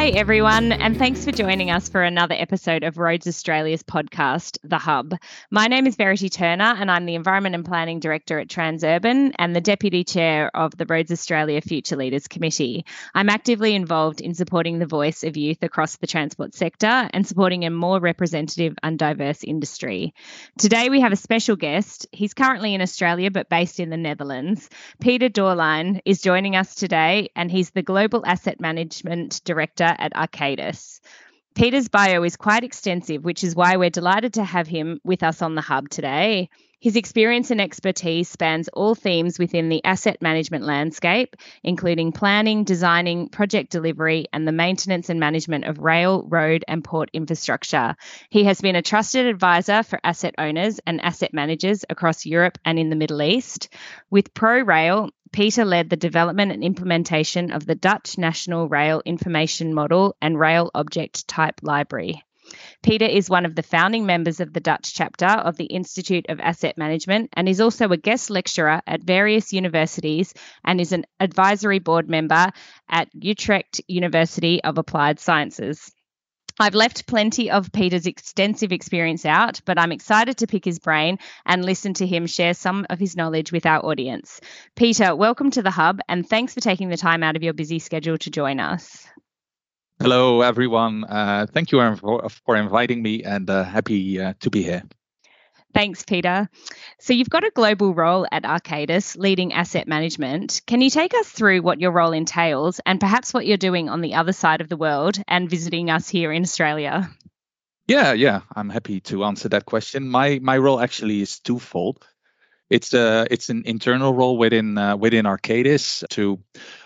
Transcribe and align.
Hi, 0.00 0.08
everyone, 0.08 0.72
and 0.72 0.96
thanks 0.96 1.26
for 1.26 1.30
joining 1.30 1.70
us 1.70 1.90
for 1.90 2.02
another 2.02 2.34
episode 2.34 2.84
of 2.84 2.96
Roads 2.96 3.26
Australia's 3.26 3.82
podcast, 3.82 4.56
The 4.64 4.78
Hub. 4.78 5.12
My 5.50 5.66
name 5.66 5.86
is 5.86 5.96
Verity 5.96 6.30
Turner, 6.30 6.74
and 6.78 6.90
I'm 6.90 7.04
the 7.04 7.16
Environment 7.16 7.54
and 7.54 7.66
Planning 7.66 8.00
Director 8.00 8.38
at 8.38 8.48
Transurban 8.48 9.34
and 9.38 9.54
the 9.54 9.60
Deputy 9.60 10.02
Chair 10.02 10.50
of 10.56 10.74
the 10.74 10.86
Roads 10.86 11.12
Australia 11.12 11.60
Future 11.60 11.96
Leaders 11.96 12.28
Committee. 12.28 12.86
I'm 13.14 13.28
actively 13.28 13.74
involved 13.74 14.22
in 14.22 14.32
supporting 14.32 14.78
the 14.78 14.86
voice 14.86 15.22
of 15.22 15.36
youth 15.36 15.62
across 15.62 15.96
the 15.96 16.06
transport 16.06 16.54
sector 16.54 17.10
and 17.12 17.26
supporting 17.26 17.66
a 17.66 17.70
more 17.70 18.00
representative 18.00 18.76
and 18.82 18.98
diverse 18.98 19.44
industry. 19.44 20.14
Today, 20.56 20.88
we 20.88 21.02
have 21.02 21.12
a 21.12 21.16
special 21.16 21.56
guest. 21.56 22.06
He's 22.10 22.32
currently 22.32 22.72
in 22.72 22.80
Australia 22.80 23.30
but 23.30 23.50
based 23.50 23.78
in 23.78 23.90
the 23.90 23.98
Netherlands. 23.98 24.70
Peter 24.98 25.28
Dourlein 25.28 26.00
is 26.06 26.22
joining 26.22 26.56
us 26.56 26.74
today, 26.74 27.28
and 27.36 27.50
he's 27.50 27.68
the 27.68 27.82
Global 27.82 28.24
Asset 28.24 28.62
Management 28.62 29.42
Director 29.44 29.89
director 29.90 30.16
at 30.16 30.30
Arcadis. 30.30 31.00
Peter's 31.54 31.88
bio 31.88 32.22
is 32.22 32.36
quite 32.36 32.62
extensive, 32.62 33.24
which 33.24 33.42
is 33.42 33.56
why 33.56 33.76
we're 33.76 33.90
delighted 33.90 34.34
to 34.34 34.44
have 34.44 34.68
him 34.68 35.00
with 35.04 35.22
us 35.22 35.42
on 35.42 35.56
the 35.56 35.60
hub 35.60 35.88
today. 35.88 36.48
His 36.78 36.96
experience 36.96 37.50
and 37.50 37.60
expertise 37.60 38.28
spans 38.28 38.68
all 38.68 38.94
themes 38.94 39.38
within 39.38 39.68
the 39.68 39.84
asset 39.84 40.22
management 40.22 40.64
landscape, 40.64 41.36
including 41.62 42.12
planning, 42.12 42.64
designing, 42.64 43.28
project 43.28 43.70
delivery, 43.70 44.26
and 44.32 44.48
the 44.48 44.52
maintenance 44.52 45.10
and 45.10 45.20
management 45.20 45.66
of 45.66 45.78
rail, 45.78 46.24
road, 46.26 46.64
and 46.66 46.82
port 46.82 47.10
infrastructure. 47.12 47.96
He 48.30 48.44
has 48.44 48.62
been 48.62 48.76
a 48.76 48.82
trusted 48.82 49.26
advisor 49.26 49.82
for 49.82 50.00
asset 50.02 50.36
owners 50.38 50.80
and 50.86 51.02
asset 51.02 51.34
managers 51.34 51.84
across 51.90 52.24
Europe 52.24 52.56
and 52.64 52.78
in 52.78 52.88
the 52.88 52.96
Middle 52.96 53.20
East. 53.20 53.68
With 54.08 54.32
ProRail, 54.32 55.10
Peter 55.32 55.64
led 55.64 55.88
the 55.88 55.96
development 55.96 56.50
and 56.50 56.64
implementation 56.64 57.52
of 57.52 57.64
the 57.64 57.74
Dutch 57.74 58.18
National 58.18 58.68
Rail 58.68 59.00
Information 59.04 59.72
Model 59.72 60.16
and 60.20 60.38
Rail 60.38 60.70
Object 60.74 61.28
Type 61.28 61.60
Library. 61.62 62.24
Peter 62.82 63.04
is 63.04 63.30
one 63.30 63.46
of 63.46 63.54
the 63.54 63.62
founding 63.62 64.06
members 64.06 64.40
of 64.40 64.52
the 64.52 64.60
Dutch 64.60 64.92
chapter 64.92 65.26
of 65.26 65.56
the 65.56 65.66
Institute 65.66 66.26
of 66.28 66.40
Asset 66.40 66.76
Management 66.76 67.30
and 67.34 67.48
is 67.48 67.60
also 67.60 67.88
a 67.90 67.96
guest 67.96 68.28
lecturer 68.28 68.82
at 68.86 69.04
various 69.04 69.52
universities 69.52 70.34
and 70.64 70.80
is 70.80 70.90
an 70.92 71.04
advisory 71.20 71.78
board 71.78 72.10
member 72.10 72.50
at 72.88 73.08
Utrecht 73.14 73.80
University 73.86 74.62
of 74.64 74.78
Applied 74.78 75.20
Sciences. 75.20 75.92
I've 76.60 76.74
left 76.74 77.06
plenty 77.06 77.50
of 77.50 77.72
Peter's 77.72 78.04
extensive 78.04 78.70
experience 78.70 79.24
out, 79.24 79.62
but 79.64 79.78
I'm 79.78 79.92
excited 79.92 80.36
to 80.38 80.46
pick 80.46 80.62
his 80.62 80.78
brain 80.78 81.18
and 81.46 81.64
listen 81.64 81.94
to 81.94 82.06
him 82.06 82.26
share 82.26 82.52
some 82.52 82.84
of 82.90 82.98
his 82.98 83.16
knowledge 83.16 83.50
with 83.50 83.64
our 83.64 83.82
audience. 83.82 84.42
Peter, 84.76 85.16
welcome 85.16 85.50
to 85.52 85.62
the 85.62 85.70
Hub 85.70 86.00
and 86.06 86.28
thanks 86.28 86.52
for 86.52 86.60
taking 86.60 86.90
the 86.90 86.98
time 86.98 87.22
out 87.22 87.34
of 87.34 87.42
your 87.42 87.54
busy 87.54 87.78
schedule 87.78 88.18
to 88.18 88.30
join 88.30 88.60
us. 88.60 89.06
Hello, 90.00 90.42
everyone. 90.42 91.04
Uh, 91.04 91.46
thank 91.50 91.72
you 91.72 91.96
for, 91.96 92.28
for, 92.44 92.56
inviting 92.56 93.02
me 93.02 93.22
and 93.22 93.48
uh, 93.48 93.64
happy 93.64 94.20
uh, 94.20 94.34
to 94.40 94.50
be 94.50 94.62
here. 94.62 94.82
Thanks, 95.72 96.04
Peter. 96.04 96.48
So, 96.98 97.12
you've 97.12 97.30
got 97.30 97.44
a 97.44 97.50
global 97.50 97.94
role 97.94 98.26
at 98.30 98.42
Arcadis, 98.42 99.16
leading 99.16 99.52
asset 99.52 99.86
management. 99.86 100.60
Can 100.66 100.80
you 100.80 100.90
take 100.90 101.14
us 101.14 101.28
through 101.28 101.62
what 101.62 101.80
your 101.80 101.92
role 101.92 102.12
entails 102.12 102.80
and 102.84 102.98
perhaps 102.98 103.32
what 103.32 103.46
you're 103.46 103.56
doing 103.56 103.88
on 103.88 104.00
the 104.00 104.14
other 104.14 104.32
side 104.32 104.60
of 104.60 104.68
the 104.68 104.76
world 104.76 105.22
and 105.28 105.48
visiting 105.48 105.90
us 105.90 106.08
here 106.08 106.32
in 106.32 106.42
Australia? 106.42 107.10
Yeah, 107.86 108.12
yeah, 108.12 108.42
I'm 108.54 108.68
happy 108.68 109.00
to 109.00 109.24
answer 109.24 109.48
that 109.48 109.66
question. 109.66 110.08
My 110.08 110.38
my 110.40 110.56
role 110.58 110.80
actually 110.80 111.22
is 111.22 111.40
twofold. 111.40 112.06
It's 112.68 112.94
a 112.94 113.00
uh, 113.00 113.24
it's 113.28 113.48
an 113.48 113.64
internal 113.66 114.14
role 114.14 114.38
within 114.38 114.78
uh, 114.78 114.96
within 114.96 115.24
Arcadis 115.24 116.06
to 116.10 116.38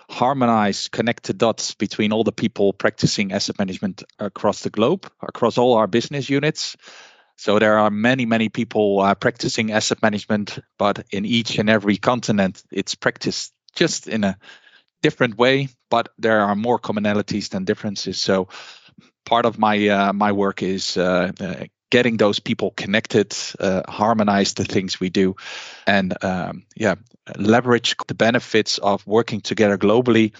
harmonize, 0.09 0.87
connect 0.87 1.25
the 1.25 1.33
dots 1.33 1.75
between 1.75 2.11
all 2.11 2.23
the 2.23 2.31
people 2.31 2.73
practicing 2.73 3.33
asset 3.33 3.59
management 3.59 4.03
across 4.17 4.61
the 4.61 4.71
globe, 4.71 5.07
across 5.21 5.59
all 5.59 5.75
our 5.75 5.85
business 5.85 6.27
units, 6.27 6.75
so 7.37 7.59
there 7.59 7.77
are 7.79 7.91
many, 7.91 8.25
many 8.25 8.49
people 8.49 8.99
uh, 9.01 9.15
practicing 9.15 9.71
asset 9.71 10.01
management, 10.01 10.59
but 10.77 11.05
in 11.11 11.25
each 11.25 11.59
and 11.59 11.69
every 11.69 11.97
continent, 11.97 12.63
it's 12.71 12.95
practiced 12.95 13.53
just 13.75 14.07
in 14.07 14.23
a 14.23 14.37
different 15.01 15.37
way. 15.37 15.69
But 15.89 16.09
there 16.17 16.41
are 16.41 16.55
more 16.55 16.79
commonalities 16.79 17.49
than 17.49 17.65
differences. 17.65 18.19
So 18.21 18.47
part 19.25 19.45
of 19.45 19.59
my 19.59 19.87
uh, 19.87 20.13
my 20.13 20.31
work 20.31 20.63
is 20.63 20.97
uh, 20.97 21.31
uh 21.39 21.65
getting 21.91 22.17
those 22.17 22.39
people 22.39 22.71
connected, 22.71 23.35
uh, 23.59 23.83
harmonize 23.87 24.53
the 24.53 24.65
things 24.65 24.99
we 24.99 25.09
do, 25.09 25.35
and 25.85 26.13
um, 26.23 26.63
yeah, 26.75 26.95
leverage 27.37 27.95
the 28.07 28.15
benefits 28.15 28.79
of 28.79 29.05
working 29.05 29.41
together 29.41 29.77
globally 29.77 30.33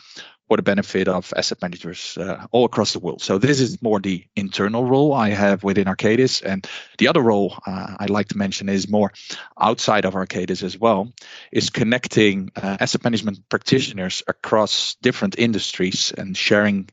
for 0.48 0.58
the 0.58 0.64
benefit 0.64 1.08
of 1.08 1.34
asset 1.36 1.62
managers 1.62 2.18
uh, 2.18 2.46
all 2.52 2.66
across 2.66 2.94
the 2.94 3.00
world. 3.00 3.22
So 3.22 3.38
this 3.38 3.60
is 3.60 3.82
more 3.82 4.00
the 4.00 4.26
internal 4.36 4.86
role 4.86 5.14
I 5.14 5.30
have 5.30 5.64
within 5.64 5.86
Arcadis, 5.86 6.44
and 6.44 6.68
the 6.98 7.08
other 7.08 7.22
role 7.22 7.58
uh, 7.66 7.96
I'd 8.00 8.10
like 8.10 8.30
to 8.30 8.38
mention 8.38 8.70
is 8.70 8.88
more 8.88 9.12
outside 9.60 10.06
of 10.06 10.14
Arcadis 10.14 10.62
as 10.64 10.78
well, 10.78 11.12
is 11.52 11.70
connecting 11.70 12.52
uh, 12.56 12.78
asset 12.80 13.04
management 13.04 13.50
practitioners 13.50 14.22
across 14.28 14.96
different 15.02 15.40
industries 15.40 16.14
and 16.16 16.38
sharing 16.38 16.90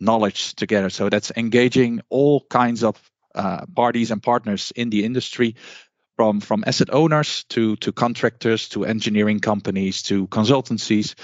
knowledge 0.00 0.54
together. 0.54 0.90
So 0.90 1.08
that's 1.08 1.30
engaging 1.36 2.00
all 2.08 2.40
kinds 2.40 2.82
of 2.82 3.00
uh, 3.34 3.66
parties 3.66 4.10
and 4.10 4.22
partners 4.22 4.72
in 4.74 4.90
the 4.90 5.04
industry 5.04 5.54
from 6.16 6.40
from 6.40 6.64
asset 6.66 6.88
owners 6.92 7.44
to 7.50 7.76
to 7.76 7.92
contractors 7.92 8.70
to 8.70 8.84
engineering 8.84 9.40
companies 9.40 10.02
to 10.02 10.26
consultancies 10.28 11.14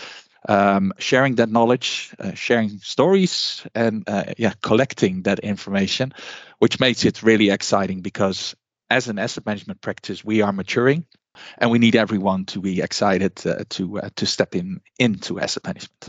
um, 0.48 0.92
sharing 0.98 1.36
that 1.36 1.50
knowledge, 1.50 2.14
uh, 2.18 2.34
sharing 2.34 2.78
stories, 2.78 3.66
and 3.74 4.04
uh, 4.08 4.24
yeah, 4.38 4.52
collecting 4.62 5.22
that 5.22 5.38
information, 5.40 6.12
which 6.58 6.80
makes 6.80 7.04
it 7.04 7.22
really 7.22 7.50
exciting 7.50 8.00
because 8.00 8.54
as 8.90 9.08
an 9.08 9.18
asset 9.18 9.46
management 9.46 9.80
practice, 9.80 10.24
we 10.24 10.42
are 10.42 10.52
maturing, 10.52 11.06
and 11.58 11.70
we 11.70 11.78
need 11.78 11.96
everyone 11.96 12.44
to 12.46 12.60
be 12.60 12.80
excited 12.80 13.46
uh, 13.46 13.64
to 13.70 14.00
uh, 14.00 14.08
to 14.16 14.26
step 14.26 14.54
in 14.54 14.80
into 14.98 15.40
asset 15.40 15.64
management. 15.64 16.08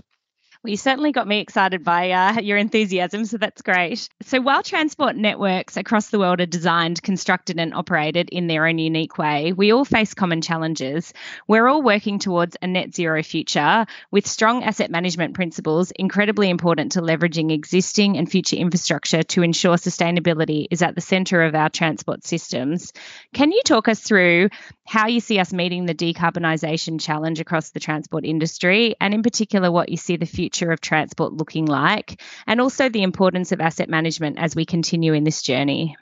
Well, 0.64 0.72
you 0.72 0.78
certainly 0.78 1.12
got 1.12 1.28
me 1.28 1.42
excited 1.42 1.84
by 1.84 2.12
uh, 2.12 2.40
your 2.40 2.58
enthusiasm, 2.58 3.26
so 3.26 3.38
that's 3.38 3.62
great. 3.62 4.08
So, 4.22 4.40
while 4.40 4.64
transport 4.64 5.18
networks 5.18 5.76
across 5.76 6.08
the 6.08 6.20
world 6.20 6.40
are 6.40 6.46
designed, 6.46 7.04
constructed, 7.04 7.60
and 7.60 7.74
operated 7.74 8.30
in 8.30 8.48
their 8.48 8.66
own 8.66 8.78
unique 8.78 9.18
way, 9.18 9.52
we 9.52 9.74
all 9.74 9.84
face 9.84 10.14
common 10.14 10.42
challenges. 10.42 11.12
We're 11.50 11.68
all 11.68 11.82
working 11.82 12.18
towards 12.18 12.56
a 12.62 12.68
net 12.68 12.96
zero 12.96 13.24
future 13.24 13.86
with 14.10 14.26
strong 14.26 14.64
asset 14.64 14.90
management 14.90 15.34
principles 15.34 15.92
incredibly 15.92 16.50
important 16.50 16.94
to 16.94 17.02
leveraging 17.02 17.52
existing 17.52 18.18
and 18.18 18.32
future 18.32 18.56
infrastructure 18.56 19.22
to 19.22 19.44
ensure 19.44 19.76
sustainability 19.76 20.68
is 20.72 20.82
at 20.82 20.96
the 20.96 21.02
centre 21.02 21.44
of 21.44 21.56
our 21.56 21.70
transport 21.70 22.24
systems. 22.24 22.94
Can 23.34 23.52
you 23.52 23.64
talk 23.66 23.90
us 23.90 24.00
through 24.00 24.48
how 24.86 25.08
you 25.08 25.20
see 25.20 25.40
us 25.40 25.54
meeting 25.54 25.86
the 25.86 25.96
decarbonisation 25.96 27.00
challenge 27.00 27.40
across 27.40 27.72
the 27.72 27.80
transport 27.80 28.26
industry, 28.26 28.96
and 29.00 29.14
in 29.14 29.24
particular, 29.24 29.72
what 29.72 29.90
you 29.90 29.98
see 29.98 30.18
the 30.18 30.26
future? 30.26 30.72
of 30.72 30.82
transport 30.82 31.34
looking 31.34 31.66
like, 31.66 32.22
and 32.48 32.60
also 32.60 32.90
the 32.90 33.04
importance 33.04 33.52
of 33.52 33.62
asset 33.62 33.90
management 33.90 34.38
as 34.40 34.56
we 34.56 34.66
continue 34.66 35.14
in 35.14 35.24
this 35.24 35.42
journey? 35.42 35.96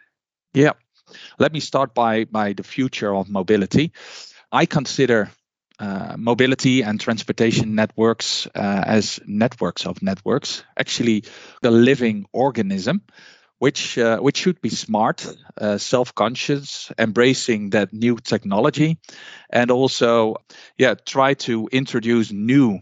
Yeah, 0.54 0.74
let 1.40 1.54
me 1.54 1.60
start 1.60 1.94
by 1.94 2.26
by 2.26 2.54
the 2.54 2.64
future 2.64 3.14
of 3.14 3.30
mobility. 3.30 3.92
I 4.52 4.66
consider 4.66 5.32
uh, 5.80 6.16
mobility 6.18 6.84
and 6.84 7.00
transportation 7.00 7.76
networks 7.76 8.48
uh, 8.48 8.84
as 8.86 9.20
networks 9.26 9.86
of 9.86 10.02
networks, 10.02 10.64
actually 10.78 11.24
the 11.62 11.72
living 11.72 12.26
organism, 12.34 13.02
which 13.62 13.96
uh, 14.00 14.18
which 14.18 14.38
should 14.38 14.60
be 14.60 14.70
smart, 14.70 15.24
uh, 15.56 15.78
self-conscious, 15.78 16.92
embracing 16.98 17.70
that 17.70 17.94
new 17.94 18.18
technology, 18.18 18.98
and 19.52 19.70
also, 19.70 20.38
yeah, 20.80 20.96
try 20.96 21.36
to 21.36 21.70
introduce 21.72 22.32
new 22.32 22.80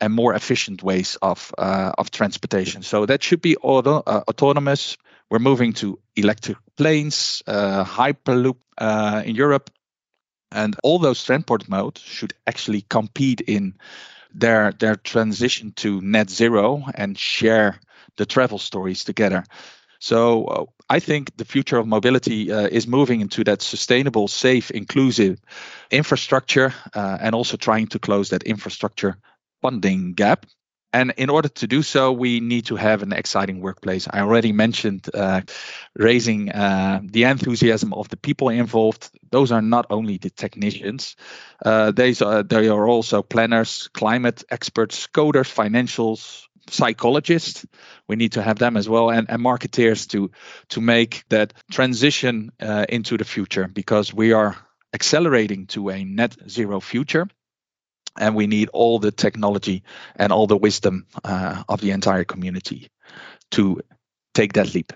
and 0.00 0.12
more 0.12 0.34
efficient 0.34 0.82
ways 0.82 1.16
of 1.22 1.54
uh, 1.58 1.92
of 1.96 2.10
transportation. 2.10 2.82
So 2.82 3.06
that 3.06 3.22
should 3.22 3.40
be 3.40 3.56
auto, 3.56 4.02
uh, 4.04 4.22
autonomous. 4.26 4.96
We're 5.30 5.38
moving 5.38 5.74
to 5.74 6.00
electric 6.16 6.58
planes, 6.76 7.44
uh, 7.46 7.84
hyperloop 7.84 8.56
uh, 8.78 9.22
in 9.24 9.36
Europe, 9.36 9.70
and 10.50 10.74
all 10.82 10.98
those 10.98 11.22
transport 11.22 11.68
modes 11.68 12.00
should 12.00 12.32
actually 12.48 12.82
compete 12.82 13.42
in 13.42 13.74
their 14.34 14.72
their 14.72 14.96
transition 14.96 15.72
to 15.76 16.00
net 16.00 16.30
zero 16.30 16.82
and 16.94 17.16
share 17.16 17.78
the 18.16 18.26
travel 18.26 18.58
stories 18.58 19.04
together. 19.04 19.44
So 20.00 20.44
uh, 20.44 20.64
I 20.88 20.98
think 20.98 21.36
the 21.36 21.44
future 21.44 21.78
of 21.78 21.86
mobility 21.86 22.50
uh, 22.50 22.66
is 22.66 22.86
moving 22.88 23.20
into 23.20 23.44
that 23.44 23.62
sustainable, 23.62 24.26
safe, 24.26 24.70
inclusive 24.72 25.40
infrastructure, 25.90 26.74
and 26.94 27.34
also 27.34 27.56
trying 27.56 27.86
to 27.88 27.98
close 27.98 28.30
that 28.30 28.42
infrastructure 28.42 29.16
funding 29.62 30.14
gap. 30.14 30.46
And 30.92 31.12
in 31.16 31.30
order 31.30 31.48
to 31.48 31.66
do 31.68 31.82
so, 31.82 32.10
we 32.10 32.40
need 32.40 32.66
to 32.66 32.76
have 32.76 33.02
an 33.02 33.12
exciting 33.12 33.60
workplace. 33.60 34.08
I 34.10 34.20
already 34.20 34.50
mentioned 34.50 35.08
uh, 35.14 35.42
raising 35.94 36.50
uh, 36.50 37.00
the 37.04 37.24
enthusiasm 37.24 37.92
of 37.94 38.08
the 38.08 38.16
people 38.16 38.48
involved. 38.48 39.08
Those 39.30 39.52
are 39.52 39.62
not 39.62 39.86
only 39.90 40.18
the 40.18 40.30
technicians; 40.30 41.14
uh, 41.64 41.92
they 41.92 42.12
are 42.20 42.42
they 42.42 42.68
are 42.68 42.88
also 42.88 43.22
planners, 43.22 43.88
climate 43.94 44.42
experts, 44.50 45.06
coders, 45.06 45.48
financials, 45.48 46.48
psychologists 46.72 47.66
we 48.08 48.16
need 48.16 48.32
to 48.32 48.42
have 48.42 48.58
them 48.58 48.76
as 48.76 48.88
well 48.88 49.10
and, 49.10 49.28
and 49.30 49.42
marketeers 49.42 50.08
to 50.08 50.30
to 50.68 50.80
make 50.80 51.24
that 51.28 51.52
transition 51.70 52.50
uh, 52.60 52.86
into 52.88 53.16
the 53.16 53.24
future 53.24 53.68
because 53.68 54.14
we 54.14 54.32
are 54.32 54.56
accelerating 54.92 55.66
to 55.66 55.90
a 55.90 56.04
net 56.04 56.36
zero 56.48 56.80
future 56.80 57.28
and 58.18 58.34
we 58.34 58.46
need 58.46 58.68
all 58.72 58.98
the 58.98 59.12
technology 59.12 59.82
and 60.16 60.32
all 60.32 60.46
the 60.46 60.56
wisdom 60.56 61.06
uh, 61.24 61.62
of 61.68 61.80
the 61.80 61.92
entire 61.92 62.24
community 62.24 62.88
to 63.50 63.80
take 64.34 64.54
that 64.54 64.74
leap 64.74 64.92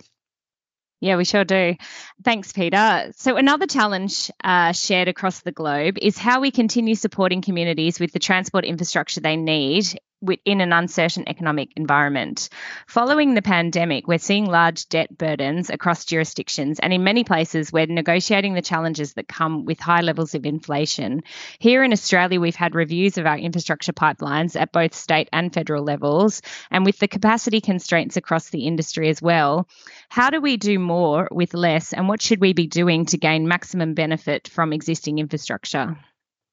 yeah, 1.04 1.16
we 1.16 1.26
sure 1.26 1.44
do. 1.44 1.76
Thanks, 2.24 2.54
Peter. 2.54 3.12
So, 3.16 3.36
another 3.36 3.66
challenge 3.66 4.30
uh, 4.42 4.72
shared 4.72 5.06
across 5.06 5.40
the 5.40 5.52
globe 5.52 5.98
is 6.00 6.16
how 6.16 6.40
we 6.40 6.50
continue 6.50 6.94
supporting 6.94 7.42
communities 7.42 8.00
with 8.00 8.12
the 8.12 8.18
transport 8.18 8.64
infrastructure 8.64 9.20
they 9.20 9.36
need 9.36 9.98
in 10.44 10.60
an 10.60 10.72
uncertain 10.72 11.28
economic 11.28 11.70
environment. 11.76 12.48
Following 12.86 13.34
the 13.34 13.42
pandemic, 13.42 14.06
we're 14.06 14.18
seeing 14.18 14.46
large 14.46 14.88
debt 14.88 15.16
burdens 15.16 15.70
across 15.70 16.04
jurisdictions, 16.04 16.78
and 16.80 16.92
in 16.92 17.04
many 17.04 17.24
places, 17.24 17.72
we're 17.72 17.86
negotiating 17.86 18.54
the 18.54 18.62
challenges 18.62 19.14
that 19.14 19.28
come 19.28 19.64
with 19.64 19.80
high 19.80 20.00
levels 20.00 20.34
of 20.34 20.46
inflation. 20.46 21.22
Here 21.58 21.82
in 21.82 21.92
Australia, 21.92 22.40
we've 22.40 22.54
had 22.54 22.74
reviews 22.74 23.18
of 23.18 23.26
our 23.26 23.38
infrastructure 23.38 23.92
pipelines 23.92 24.60
at 24.60 24.72
both 24.72 24.94
state 24.94 25.28
and 25.32 25.52
federal 25.52 25.84
levels, 25.84 26.42
and 26.70 26.84
with 26.84 26.98
the 26.98 27.08
capacity 27.08 27.60
constraints 27.60 28.16
across 28.16 28.50
the 28.50 28.66
industry 28.66 29.08
as 29.08 29.20
well. 29.20 29.68
How 30.08 30.30
do 30.30 30.40
we 30.40 30.56
do 30.56 30.78
more 30.78 31.28
with 31.30 31.54
less, 31.54 31.92
and 31.92 32.08
what 32.08 32.22
should 32.22 32.40
we 32.40 32.52
be 32.52 32.66
doing 32.66 33.06
to 33.06 33.18
gain 33.18 33.48
maximum 33.48 33.94
benefit 33.94 34.48
from 34.48 34.72
existing 34.72 35.18
infrastructure? 35.18 35.96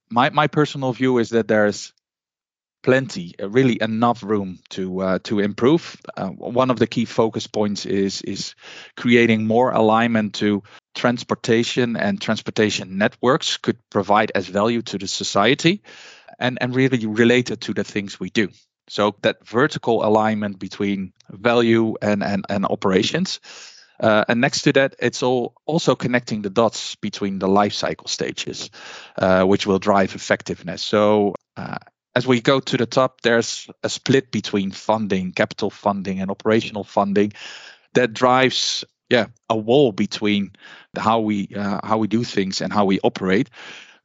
My, 0.10 0.30
my 0.30 0.48
personal 0.48 0.92
view 0.92 1.20
is 1.20 1.30
that 1.30 1.48
there's 1.48 1.94
plenty, 2.82 3.36
uh, 3.42 3.50
really 3.50 3.78
enough 3.82 4.24
room 4.24 4.60
to 4.70 5.02
uh, 5.02 5.20
to 5.24 5.40
improve. 5.40 5.98
Uh, 6.18 6.30
one 6.30 6.72
of 6.72 6.80
the 6.80 6.88
key 6.88 7.06
focus 7.06 7.48
points 7.48 7.86
is 7.86 8.22
is 8.22 8.56
creating 8.96 9.48
more 9.48 9.72
alignment 9.72 10.34
to 10.36 10.64
transportation 10.94 11.96
and 11.96 12.22
transportation 12.22 12.98
networks 12.98 13.58
could 13.58 13.78
provide 13.90 14.32
as 14.36 14.48
value 14.48 14.82
to 14.82 14.98
the 14.98 15.08
society, 15.08 15.82
and 16.40 16.58
and 16.62 16.76
really 16.76 17.06
related 17.06 17.62
to 17.62 17.74
the 17.74 17.84
things 17.84 18.20
we 18.20 18.30
do. 18.30 18.50
So 18.90 19.16
that 19.22 19.48
vertical 19.48 20.04
alignment 20.04 20.60
between 20.60 21.14
value 21.30 21.96
and 22.02 22.24
and, 22.24 22.46
and 22.50 22.66
operations. 22.66 23.40
Uh, 24.00 24.26
and 24.28 24.42
next 24.42 24.64
to 24.64 24.74
that, 24.74 24.96
it's 25.00 25.22
all 25.22 25.54
also 25.68 25.96
connecting 25.96 26.42
the 26.42 26.50
dots 26.50 26.96
between 26.96 27.38
the 27.38 27.48
life 27.48 27.74
cycle 27.74 28.08
stages, 28.08 28.72
uh, 29.16 29.44
which 29.44 29.68
will 29.68 29.78
drive 29.78 30.16
effectiveness. 30.16 30.82
So 30.82 31.36
uh, 31.56 31.78
as 32.16 32.28
we 32.28 32.42
go 32.42 32.60
to 32.60 32.78
the 32.78 32.86
top, 32.86 33.22
there's 33.22 33.70
a 33.84 33.90
split 33.90 34.32
between 34.32 34.72
funding, 34.72 35.32
capital 35.32 35.70
funding, 35.70 36.20
and 36.20 36.32
operational 36.32 36.84
funding 36.84 37.34
that 37.94 38.14
drives 38.14 38.86
yeah 39.10 39.28
a 39.50 39.58
wall 39.58 39.92
between 39.92 40.52
how 40.98 41.20
we 41.20 41.50
uh, 41.56 41.80
how 41.84 41.98
we 41.98 42.08
do 42.08 42.24
things 42.24 42.62
and 42.62 42.74
how 42.74 42.86
we 42.86 43.00
operate. 43.00 43.50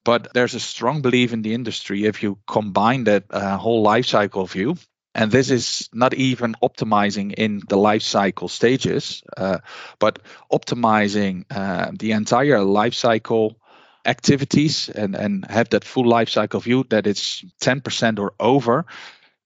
But 0.04 0.32
there's 0.34 0.54
a 0.54 0.60
strong 0.60 1.02
belief 1.02 1.32
in 1.32 1.42
the 1.42 1.54
industry 1.54 2.04
if 2.04 2.22
you 2.22 2.38
combine 2.46 3.04
that 3.04 3.24
uh, 3.30 3.56
whole 3.56 3.82
life 3.82 4.06
cycle 4.06 4.46
view. 4.46 4.76
And 5.16 5.32
this 5.32 5.50
is 5.50 5.88
not 5.94 6.14
even 6.14 6.54
optimizing 6.62 7.32
in 7.34 7.62
the 7.68 7.76
life 7.76 8.02
cycle 8.02 8.48
stages, 8.48 9.22
uh, 9.36 9.58
but 9.98 10.18
optimizing 10.52 11.44
uh, 11.50 11.90
the 11.98 12.12
entire 12.12 12.60
life 12.60 12.94
cycle 12.94 13.58
activities 14.06 14.88
and, 14.88 15.14
and 15.14 15.44
have 15.50 15.68
that 15.70 15.84
full 15.84 16.08
life 16.08 16.28
cycle 16.28 16.60
view 16.60 16.84
that 16.90 17.06
it's 17.06 17.44
10% 17.60 18.18
or 18.18 18.32
over 18.40 18.86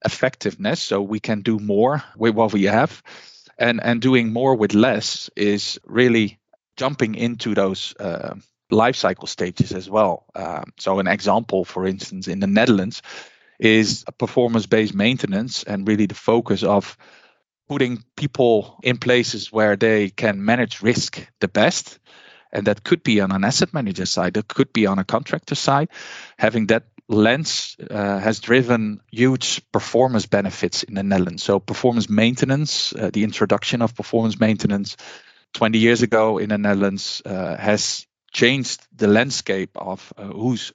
effectiveness. 0.05 0.81
So 0.81 1.03
we 1.03 1.21
can 1.21 1.43
do 1.43 1.59
more 1.59 2.03
with 2.17 2.35
what 2.35 2.53
we 2.53 2.65
have. 2.65 3.03
And, 3.59 3.81
and 3.83 4.01
doing 4.01 4.33
more 4.33 4.55
with 4.55 4.73
less 4.73 5.29
is 5.37 5.79
really 5.85 6.39
jumping 6.77 7.15
into 7.15 7.55
those 7.55 7.95
uh, 8.01 8.35
life 8.71 8.97
cycle 8.97 9.27
stages 9.27 9.73
as 9.73 9.91
well. 9.91 10.25
Um, 10.35 10.73
so, 10.79 10.99
an 10.99 11.07
example, 11.07 11.65
for 11.65 11.87
instance, 11.87 12.27
in 12.27 12.41
the 12.41 12.47
Netherlands 12.47 13.03
is 13.59 14.05
performance 14.19 14.65
based 14.67 14.95
maintenance 14.95 15.62
and 15.62 15.87
really 15.87 16.07
the 16.07 16.15
focus 16.15 16.62
of 16.62 16.97
putting 17.69 18.03
people 18.17 18.79
in 18.83 18.97
places 18.97 19.53
where 19.53 19.77
they 19.77 20.09
can 20.09 20.45
manage 20.45 20.83
risk 20.83 21.25
the 21.41 21.49
best 21.49 21.99
and 22.52 22.67
that 22.67 22.85
could 22.85 23.02
be 23.02 23.20
on 23.20 23.32
an 23.32 23.44
asset 23.44 23.73
manager 23.73 24.06
side, 24.06 24.37
it 24.37 24.49
could 24.49 24.73
be 24.73 24.87
on 24.87 24.99
a 24.99 25.05
contractor 25.05 25.55
side. 25.55 25.88
Having 26.38 26.67
that 26.69 26.85
lens 27.08 27.76
uh, 27.91 28.19
has 28.19 28.41
driven 28.41 29.00
huge 29.11 29.61
performance 29.73 30.26
benefits 30.26 30.82
in 30.85 30.94
the 30.94 31.02
Netherlands. 31.02 31.43
So, 31.43 31.58
performance 31.58 32.08
maintenance, 32.08 32.94
uh, 32.94 33.11
the 33.12 33.25
introduction 33.25 33.82
of 33.82 33.94
performance 33.94 34.38
maintenance 34.38 34.97
20 35.55 35.79
years 35.79 36.02
ago 36.02 36.38
in 36.38 36.50
the 36.50 36.58
Netherlands 36.58 37.20
uh, 37.25 37.56
has 37.56 38.06
changed 38.32 38.87
the 38.97 39.08
landscape 39.08 39.70
of 39.76 40.12
uh, 40.17 40.25
who's 40.25 40.73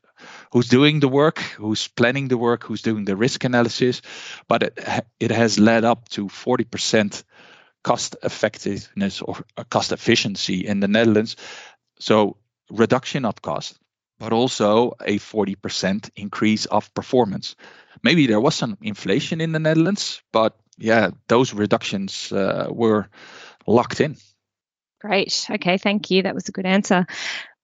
who's 0.52 0.68
doing 0.68 1.00
the 1.00 1.08
work, 1.08 1.40
who's 1.40 1.88
planning 1.88 2.28
the 2.28 2.38
work, 2.38 2.64
who's 2.64 2.82
doing 2.82 3.06
the 3.06 3.16
risk 3.16 3.44
analysis, 3.44 4.02
but 4.48 4.64
it 4.64 4.80
it 5.20 5.32
has 5.32 5.60
led 5.60 5.86
up 5.86 6.10
to 6.10 6.28
40% 6.28 7.24
cost 7.86 8.16
effectiveness 8.24 9.22
or 9.22 9.36
cost 9.70 9.92
efficiency 9.92 10.66
in 10.66 10.80
the 10.80 10.88
Netherlands. 10.88 11.36
So 12.00 12.38
reduction 12.72 13.26
of 13.26 13.44
cost, 13.44 13.78
but 14.18 14.34
also 14.34 14.94
a 15.06 15.20
40% 15.20 16.10
increase 16.16 16.66
of 16.66 16.92
performance. 16.96 17.56
Maybe 18.02 18.26
there 18.26 18.42
was 18.42 18.56
some 18.56 18.78
inflation 18.82 19.40
in 19.40 19.52
the 19.52 19.60
Netherlands, 19.60 20.24
but 20.32 20.58
yeah, 20.80 21.12
those 21.28 21.54
reductions 21.54 22.32
uh, 22.32 22.68
were 22.72 23.08
locked 23.68 24.02
in. 24.02 24.18
Great. 25.00 25.46
Okay, 25.52 25.78
thank 25.78 26.10
you. 26.10 26.24
That 26.24 26.34
was 26.34 26.50
a 26.50 26.52
good 26.52 26.66
answer. 26.66 27.06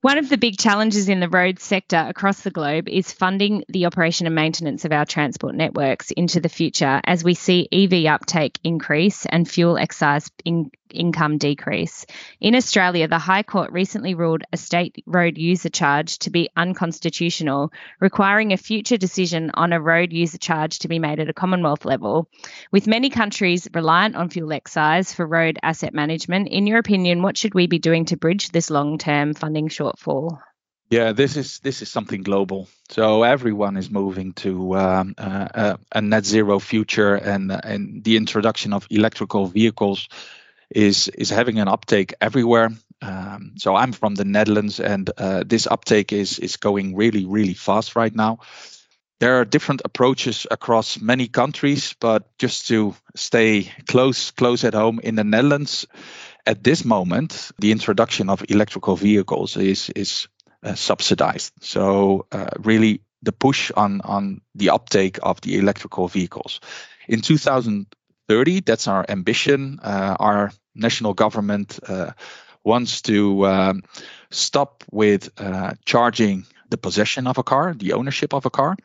One 0.01 0.17
of 0.17 0.29
the 0.29 0.37
big 0.39 0.57
challenges 0.57 1.09
in 1.09 1.19
the 1.19 1.29
road 1.29 1.59
sector 1.59 2.03
across 2.09 2.41
the 2.41 2.49
globe 2.49 2.89
is 2.89 3.11
funding 3.11 3.63
the 3.69 3.85
operation 3.85 4.25
and 4.25 4.33
maintenance 4.33 4.83
of 4.83 4.91
our 4.91 5.05
transport 5.05 5.53
networks 5.53 6.09
into 6.09 6.39
the 6.39 6.49
future 6.49 6.99
as 7.05 7.23
we 7.23 7.35
see 7.35 7.67
EV 7.71 8.11
uptake 8.11 8.57
increase 8.63 9.27
and 9.27 9.47
fuel 9.47 9.77
excise 9.77 10.31
in- 10.43 10.71
income 10.93 11.37
decrease. 11.37 12.05
In 12.39 12.55
Australia, 12.55 13.07
the 13.07 13.17
High 13.17 13.43
Court 13.43 13.71
recently 13.71 14.13
ruled 14.13 14.43
a 14.51 14.57
state 14.57 15.03
road 15.05 15.37
user 15.37 15.69
charge 15.69 16.19
to 16.19 16.29
be 16.29 16.49
unconstitutional, 16.55 17.71
requiring 17.99 18.53
a 18.53 18.57
future 18.57 18.97
decision 18.97 19.51
on 19.53 19.73
a 19.73 19.81
road 19.81 20.13
user 20.13 20.37
charge 20.37 20.79
to 20.79 20.87
be 20.87 20.99
made 20.99 21.19
at 21.19 21.29
a 21.29 21.33
Commonwealth 21.33 21.85
level. 21.85 22.29
With 22.71 22.87
many 22.87 23.09
countries 23.09 23.67
reliant 23.73 24.15
on 24.15 24.29
fuel 24.29 24.53
excise 24.53 25.13
for 25.13 25.25
road 25.25 25.59
asset 25.63 25.93
management, 25.93 26.47
in 26.47 26.67
your 26.67 26.79
opinion, 26.79 27.21
what 27.21 27.37
should 27.37 27.53
we 27.53 27.67
be 27.67 27.79
doing 27.79 28.05
to 28.05 28.17
bridge 28.17 28.49
this 28.49 28.69
long 28.69 28.97
term 28.97 29.33
funding 29.33 29.69
shortfall? 29.69 30.39
Yeah, 30.91 31.13
this 31.13 31.37
is 31.37 31.59
this 31.59 31.81
is 31.81 31.89
something 31.89 32.21
global. 32.21 32.67
So 32.89 33.23
everyone 33.23 33.77
is 33.77 33.89
moving 33.89 34.33
to 34.43 34.75
um, 34.75 35.15
uh, 35.17 35.77
a 35.89 36.01
net 36.01 36.25
zero 36.25 36.59
future, 36.59 37.15
and 37.15 37.49
and 37.49 38.03
the 38.03 38.17
introduction 38.17 38.73
of 38.73 38.87
electrical 38.89 39.45
vehicles 39.45 40.09
is 40.71 41.07
is 41.07 41.29
having 41.29 41.59
an 41.59 41.67
uptake 41.67 42.13
everywhere. 42.21 42.71
Um, 43.01 43.53
so 43.57 43.75
I'm 43.75 43.91
from 43.91 44.15
the 44.15 44.25
Netherlands, 44.25 44.79
and 44.79 45.09
uh, 45.17 45.43
this 45.45 45.67
uptake 45.67 46.13
is 46.13 46.39
is 46.39 46.57
going 46.57 46.95
really 46.95 47.25
really 47.25 47.53
fast 47.53 47.95
right 47.95 48.15
now. 48.15 48.39
There 49.19 49.39
are 49.39 49.45
different 49.45 49.81
approaches 49.85 50.47
across 50.49 50.99
many 50.99 51.27
countries, 51.27 51.95
but 51.99 52.23
just 52.39 52.67
to 52.67 52.95
stay 53.15 53.71
close 53.87 54.31
close 54.31 54.63
at 54.63 54.73
home 54.73 54.99
in 55.03 55.15
the 55.15 55.23
Netherlands, 55.23 55.85
at 56.45 56.63
this 56.63 56.85
moment, 56.85 57.51
the 57.59 57.71
introduction 57.71 58.29
of 58.29 58.43
electrical 58.49 58.95
vehicles 58.95 59.57
is 59.57 59.89
is 59.95 60.27
uh, 60.63 60.75
subsidized. 60.75 61.53
So 61.61 62.25
uh, 62.31 62.49
really 62.59 63.01
the 63.21 63.31
push 63.31 63.71
on 63.75 64.01
on 64.01 64.41
the 64.55 64.71
uptake 64.71 65.19
of 65.21 65.41
the 65.41 65.57
electrical 65.57 66.07
vehicles. 66.07 66.59
In 67.07 67.21
2030, 67.21 68.61
that's 68.61 68.87
our 68.87 69.05
ambition. 69.09 69.79
Uh, 69.83 70.15
our 70.19 70.51
national 70.75 71.13
government 71.13 71.79
uh, 71.87 72.11
wants 72.63 73.01
to 73.03 73.45
um, 73.47 73.83
stop 74.29 74.83
with 74.91 75.29
uh, 75.37 75.73
charging 75.85 76.45
the 76.69 76.77
possession 76.77 77.27
of 77.27 77.37
a 77.37 77.43
car, 77.43 77.73
the 77.73 77.93
ownership 77.93 78.33
of 78.33 78.45
a 78.45 78.49
car, 78.49 78.75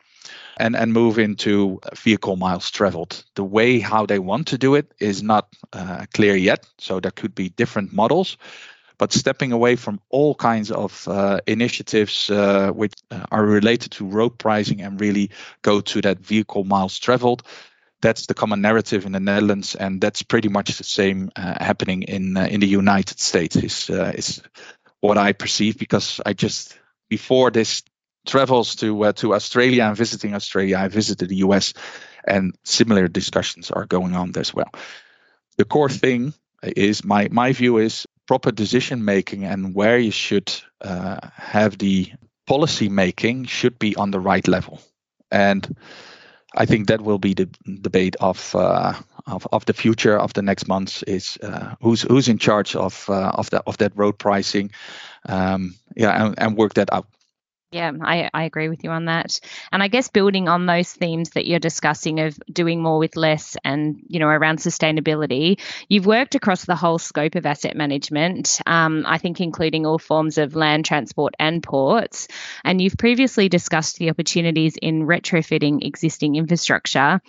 and, 0.57 0.75
and 0.75 0.91
move 0.91 1.19
into 1.19 1.79
vehicle 1.95 2.35
miles 2.35 2.69
traveled. 2.71 3.23
The 3.35 3.43
way 3.43 3.79
how 3.79 4.05
they 4.05 4.19
want 4.19 4.47
to 4.47 4.57
do 4.57 4.75
it 4.75 4.91
is 4.99 5.23
not 5.23 5.47
uh, 5.71 6.05
clear 6.13 6.35
yet, 6.35 6.67
so 6.77 6.99
there 6.99 7.11
could 7.11 7.35
be 7.35 7.49
different 7.49 7.93
models. 7.93 8.37
But 8.97 9.13
stepping 9.13 9.51
away 9.51 9.75
from 9.75 9.99
all 10.09 10.33
kinds 10.33 10.71
of 10.71 11.07
uh, 11.07 11.39
initiatives 11.45 12.31
uh, 12.31 12.71
which 12.71 12.93
are 13.31 13.45
related 13.45 13.91
to 13.91 14.07
road 14.07 14.39
pricing 14.39 14.81
and 14.81 14.99
really 14.99 15.29
go 15.61 15.81
to 15.81 16.01
that 16.01 16.19
vehicle 16.19 16.63
miles 16.63 16.97
traveled 16.97 17.43
that's 18.01 18.27
the 18.27 18.33
common 18.33 18.61
narrative 18.61 19.05
in 19.05 19.11
the 19.11 19.19
Netherlands, 19.19 19.75
and 19.75 19.99
that's 19.99 20.21
pretty 20.21 20.49
much 20.49 20.77
the 20.77 20.83
same 20.83 21.31
uh, 21.35 21.63
happening 21.63 22.03
in 22.03 22.37
uh, 22.37 22.45
in 22.45 22.59
the 22.59 22.67
United 22.67 23.19
States. 23.19 23.55
Is 23.55 23.89
uh, 23.89 24.13
is 24.15 24.41
what 25.01 25.17
I 25.17 25.33
perceive 25.33 25.77
because 25.77 26.21
I 26.25 26.33
just 26.33 26.77
before 27.09 27.51
this 27.51 27.83
travels 28.27 28.75
to 28.75 29.05
uh, 29.05 29.13
to 29.13 29.33
Australia 29.33 29.83
and 29.85 29.97
visiting 29.97 30.35
Australia, 30.35 30.77
I 30.77 30.89
visited 30.89 31.29
the 31.29 31.37
US, 31.37 31.73
and 32.27 32.55
similar 32.63 33.07
discussions 33.07 33.71
are 33.71 33.85
going 33.85 34.15
on 34.15 34.31
as 34.37 34.53
well. 34.53 34.69
The 35.57 35.65
core 35.65 35.89
thing 35.89 36.33
is 36.61 37.03
my 37.03 37.29
my 37.31 37.53
view 37.53 37.77
is 37.77 38.05
proper 38.27 38.51
decision 38.51 39.05
making 39.05 39.45
and 39.45 39.73
where 39.73 39.97
you 39.97 40.11
should 40.11 40.53
uh, 40.81 41.17
have 41.33 41.77
the 41.77 42.11
policy 42.45 42.89
making 42.89 43.45
should 43.45 43.79
be 43.79 43.95
on 43.95 44.11
the 44.11 44.19
right 44.19 44.47
level, 44.47 44.79
and 45.31 45.75
I 46.55 46.65
think 46.65 46.87
that 46.87 47.01
will 47.01 47.19
be 47.19 47.33
the 47.33 47.49
debate 47.81 48.15
of 48.19 48.55
uh, 48.55 48.93
of, 49.25 49.47
of 49.51 49.65
the 49.65 49.73
future 49.73 50.17
of 50.17 50.33
the 50.33 50.41
next 50.41 50.67
months 50.67 51.03
is 51.03 51.37
uh, 51.43 51.75
who's 51.81 52.03
who's 52.03 52.27
in 52.27 52.37
charge 52.37 52.75
of 52.75 53.09
uh, 53.09 53.31
of 53.35 53.49
that 53.49 53.63
of 53.67 53.77
that 53.77 53.91
road 53.95 54.17
pricing, 54.17 54.71
um, 55.27 55.75
yeah, 55.95 56.25
and, 56.25 56.35
and 56.37 56.57
work 56.57 56.75
that 56.75 56.91
out. 56.93 57.07
Yeah, 57.73 57.91
I, 58.01 58.29
I 58.33 58.45
agree 58.45 58.69
with 58.69 58.85
you 58.85 58.91
on 58.91 59.05
that. 59.05 59.41
And 59.73 59.83
I 59.83 59.89
guess 59.89 60.07
building 60.07 60.47
on 60.47 60.65
those 60.65 60.93
themes 60.93 61.31
that 61.31 61.45
you're 61.45 61.59
discussing 61.59 62.21
of 62.21 62.39
doing 62.49 62.81
more 62.81 62.97
with 62.97 63.17
less 63.17 63.57
and, 63.61 63.97
you 64.07 64.19
know, 64.19 64.27
around 64.27 64.59
sustainability, 64.59 65.59
you've 65.89 66.05
worked 66.05 66.35
across 66.35 66.63
the 66.63 66.77
whole 66.77 66.97
scope 66.97 67.35
of 67.35 67.45
asset 67.45 67.75
management, 67.75 68.61
um, 68.65 69.03
I 69.05 69.17
think 69.17 69.41
including 69.41 69.85
all 69.85 69.99
forms 69.99 70.37
of 70.37 70.55
land 70.55 70.85
transport 70.85 71.33
and 71.39 71.61
ports. 71.61 72.29
And 72.63 72.79
you've 72.81 72.97
previously 72.97 73.49
discussed 73.49 73.97
the 73.97 74.11
opportunities 74.11 74.77
in 74.81 75.05
retrofitting 75.05 75.85
existing 75.85 76.35
infrastructure 76.37 77.19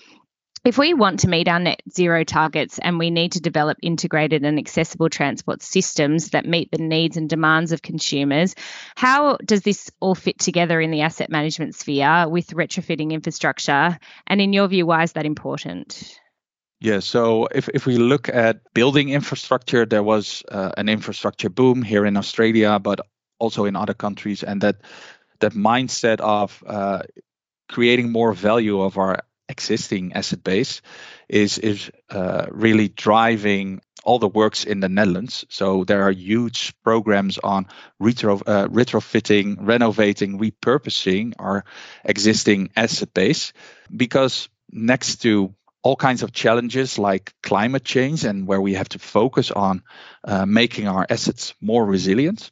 if 0.64 0.78
we 0.78 0.94
want 0.94 1.20
to 1.20 1.28
meet 1.28 1.48
our 1.48 1.58
net 1.58 1.82
zero 1.90 2.24
targets 2.24 2.78
and 2.78 2.98
we 2.98 3.10
need 3.10 3.32
to 3.32 3.40
develop 3.40 3.78
integrated 3.82 4.44
and 4.44 4.58
accessible 4.58 5.08
transport 5.08 5.62
systems 5.62 6.30
that 6.30 6.46
meet 6.46 6.70
the 6.70 6.78
needs 6.78 7.16
and 7.16 7.28
demands 7.28 7.72
of 7.72 7.82
consumers, 7.82 8.54
how 8.96 9.36
does 9.44 9.62
this 9.62 9.90
all 10.00 10.14
fit 10.14 10.38
together 10.38 10.80
in 10.80 10.90
the 10.90 11.02
asset 11.02 11.30
management 11.30 11.74
sphere 11.74 12.28
with 12.28 12.48
retrofitting 12.48 13.12
infrastructure? 13.12 13.98
And 14.26 14.40
in 14.40 14.52
your 14.52 14.68
view, 14.68 14.86
why 14.86 15.02
is 15.02 15.12
that 15.12 15.26
important? 15.26 16.18
Yeah, 16.80 17.00
so 17.00 17.48
if, 17.52 17.68
if 17.70 17.86
we 17.86 17.98
look 17.98 18.28
at 18.28 18.60
building 18.72 19.08
infrastructure, 19.08 19.84
there 19.84 20.02
was 20.02 20.44
uh, 20.48 20.72
an 20.76 20.88
infrastructure 20.88 21.48
boom 21.48 21.82
here 21.82 22.06
in 22.06 22.16
Australia, 22.16 22.78
but 22.78 23.00
also 23.40 23.64
in 23.64 23.74
other 23.74 23.94
countries, 23.94 24.44
and 24.44 24.60
that 24.60 24.76
that 25.40 25.52
mindset 25.52 26.20
of 26.20 26.62
uh, 26.66 27.02
creating 27.68 28.10
more 28.10 28.32
value 28.32 28.80
of 28.80 28.96
our 28.98 29.22
existing 29.48 30.12
asset 30.12 30.42
base 30.44 30.82
is 31.28 31.58
is 31.58 31.90
uh, 32.10 32.46
really 32.50 32.88
driving 32.88 33.80
all 34.04 34.18
the 34.18 34.28
works 34.28 34.64
in 34.64 34.80
the 34.80 34.88
Netherlands. 34.88 35.44
So 35.48 35.84
there 35.84 36.02
are 36.02 36.10
huge 36.10 36.72
programs 36.82 37.38
on 37.38 37.66
retro, 37.98 38.36
uh, 38.46 38.68
retrofitting, 38.68 39.56
renovating, 39.60 40.38
repurposing 40.38 41.34
our 41.38 41.64
existing 42.04 42.70
asset 42.76 43.12
base 43.12 43.52
because 43.94 44.48
next 44.70 45.22
to 45.22 45.54
all 45.82 45.96
kinds 45.96 46.22
of 46.22 46.32
challenges 46.32 46.98
like 46.98 47.34
climate 47.42 47.84
change 47.84 48.24
and 48.24 48.46
where 48.46 48.60
we 48.60 48.74
have 48.74 48.88
to 48.90 48.98
focus 48.98 49.50
on 49.50 49.82
uh, 50.24 50.46
making 50.46 50.88
our 50.88 51.06
assets 51.08 51.54
more 51.60 51.84
resilient 51.84 52.50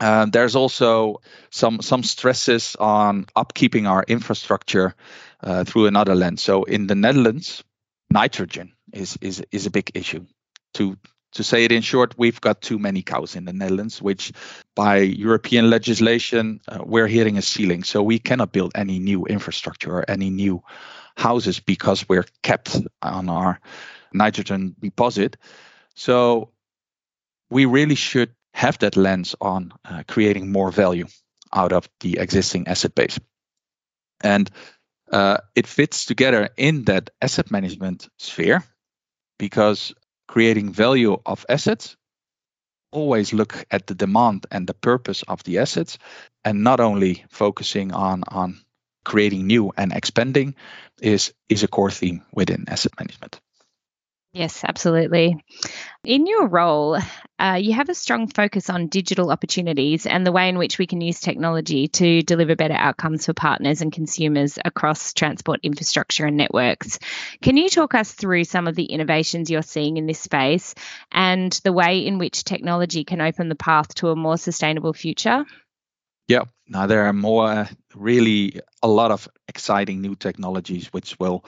uh, 0.00 0.26
there's 0.26 0.56
also 0.56 1.20
some 1.50 1.80
some 1.80 2.02
stresses 2.02 2.76
on 2.78 3.24
upkeeping 3.36 3.88
our 3.88 4.04
infrastructure 4.06 4.94
uh, 5.42 5.64
through 5.64 5.86
another 5.86 6.14
lens. 6.14 6.42
So 6.42 6.64
in 6.64 6.86
the 6.86 6.94
Netherlands, 6.94 7.64
nitrogen 8.10 8.72
is 8.92 9.16
is 9.20 9.42
is 9.50 9.66
a 9.66 9.70
big 9.70 9.90
issue. 9.94 10.26
To 10.74 10.96
to 11.32 11.42
say 11.42 11.64
it 11.64 11.72
in 11.72 11.82
short, 11.82 12.14
we've 12.18 12.40
got 12.40 12.60
too 12.60 12.78
many 12.78 13.02
cows 13.02 13.36
in 13.36 13.44
the 13.44 13.52
Netherlands, 13.52 14.00
which 14.02 14.32
by 14.74 14.98
European 14.98 15.70
legislation 15.70 16.60
uh, 16.68 16.78
we're 16.84 17.08
hitting 17.08 17.38
a 17.38 17.42
ceiling. 17.42 17.82
So 17.82 18.02
we 18.02 18.18
cannot 18.18 18.52
build 18.52 18.72
any 18.74 18.98
new 18.98 19.26
infrastructure 19.26 19.98
or 19.98 20.10
any 20.10 20.30
new 20.30 20.62
houses 21.16 21.60
because 21.60 22.08
we're 22.08 22.26
kept 22.42 22.80
on 23.02 23.28
our 23.28 23.60
nitrogen 24.12 24.76
deposit. 24.80 25.36
So 25.94 26.50
we 27.50 27.64
really 27.64 27.94
should 27.94 28.35
have 28.56 28.78
that 28.78 28.96
lens 28.96 29.34
on 29.38 29.70
uh, 29.84 30.02
creating 30.08 30.50
more 30.50 30.70
value 30.70 31.06
out 31.52 31.74
of 31.74 31.86
the 32.00 32.18
existing 32.18 32.66
asset 32.68 32.94
base. 32.94 33.20
And 34.22 34.50
uh, 35.12 35.36
it 35.54 35.66
fits 35.66 36.06
together 36.06 36.48
in 36.56 36.84
that 36.84 37.10
asset 37.20 37.50
management 37.50 38.08
sphere 38.18 38.64
because 39.38 39.94
creating 40.26 40.72
value 40.72 41.20
of 41.26 41.44
assets 41.50 41.96
always 42.90 43.34
look 43.34 43.66
at 43.70 43.86
the 43.86 43.94
demand 43.94 44.46
and 44.50 44.66
the 44.66 44.74
purpose 44.74 45.22
of 45.28 45.44
the 45.44 45.58
assets 45.58 45.98
and 46.42 46.64
not 46.64 46.80
only 46.80 47.26
focusing 47.28 47.92
on 47.92 48.24
on 48.26 48.58
creating 49.04 49.46
new 49.46 49.70
and 49.76 49.92
expanding 49.92 50.54
is 51.02 51.34
is 51.50 51.62
a 51.62 51.68
core 51.68 51.90
theme 51.90 52.22
within 52.32 52.64
asset 52.68 52.92
management 52.98 53.38
Yes, 54.36 54.64
absolutely. 54.68 55.42
In 56.04 56.26
your 56.26 56.46
role, 56.46 56.98
uh, 57.38 57.58
you 57.58 57.72
have 57.72 57.88
a 57.88 57.94
strong 57.94 58.28
focus 58.28 58.68
on 58.68 58.88
digital 58.88 59.30
opportunities 59.30 60.04
and 60.04 60.26
the 60.26 60.32
way 60.32 60.50
in 60.50 60.58
which 60.58 60.76
we 60.76 60.86
can 60.86 61.00
use 61.00 61.20
technology 61.20 61.88
to 61.88 62.20
deliver 62.20 62.54
better 62.54 62.74
outcomes 62.74 63.24
for 63.24 63.32
partners 63.32 63.80
and 63.80 63.90
consumers 63.90 64.58
across 64.62 65.14
transport 65.14 65.60
infrastructure 65.62 66.26
and 66.26 66.36
networks. 66.36 66.98
Can 67.40 67.56
you 67.56 67.70
talk 67.70 67.94
us 67.94 68.12
through 68.12 68.44
some 68.44 68.66
of 68.66 68.74
the 68.74 68.84
innovations 68.84 69.48
you're 69.48 69.62
seeing 69.62 69.96
in 69.96 70.04
this 70.04 70.20
space 70.20 70.74
and 71.10 71.58
the 71.64 71.72
way 71.72 72.00
in 72.06 72.18
which 72.18 72.44
technology 72.44 73.04
can 73.04 73.22
open 73.22 73.48
the 73.48 73.54
path 73.54 73.94
to 73.94 74.10
a 74.10 74.16
more 74.16 74.36
sustainable 74.36 74.92
future? 74.92 75.46
Yeah, 76.28 76.42
now 76.68 76.86
there 76.86 77.06
are 77.06 77.14
more, 77.14 77.70
really 77.94 78.60
a 78.82 78.88
lot 78.88 79.12
of 79.12 79.28
exciting 79.48 80.02
new 80.02 80.14
technologies 80.14 80.92
which 80.92 81.18
will 81.18 81.42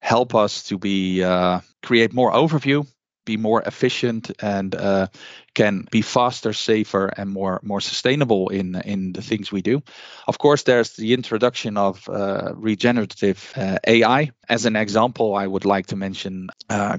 help 0.00 0.34
us 0.34 0.64
to 0.64 0.78
be 0.78 1.22
uh, 1.22 1.60
create 1.82 2.12
more 2.12 2.32
overview 2.32 2.86
be 3.26 3.36
more 3.36 3.60
efficient 3.60 4.30
and 4.40 4.74
uh, 4.74 5.08
can 5.54 5.86
be 5.90 6.00
faster, 6.00 6.54
safer, 6.54 7.06
and 7.06 7.28
more 7.30 7.60
more 7.62 7.82
sustainable 7.82 8.48
in 8.48 8.74
in 8.76 9.12
the 9.12 9.20
things 9.20 9.52
we 9.52 9.60
do. 9.60 9.82
Of 10.26 10.38
course, 10.38 10.62
there's 10.62 10.96
the 10.96 11.12
introduction 11.12 11.76
of 11.76 12.08
uh, 12.08 12.54
regenerative 12.54 13.52
uh, 13.56 13.78
AI. 13.86 14.30
As 14.48 14.64
an 14.64 14.76
example, 14.76 15.34
I 15.34 15.46
would 15.46 15.66
like 15.66 15.88
to 15.88 15.96
mention 15.96 16.48
uh, 16.70 16.98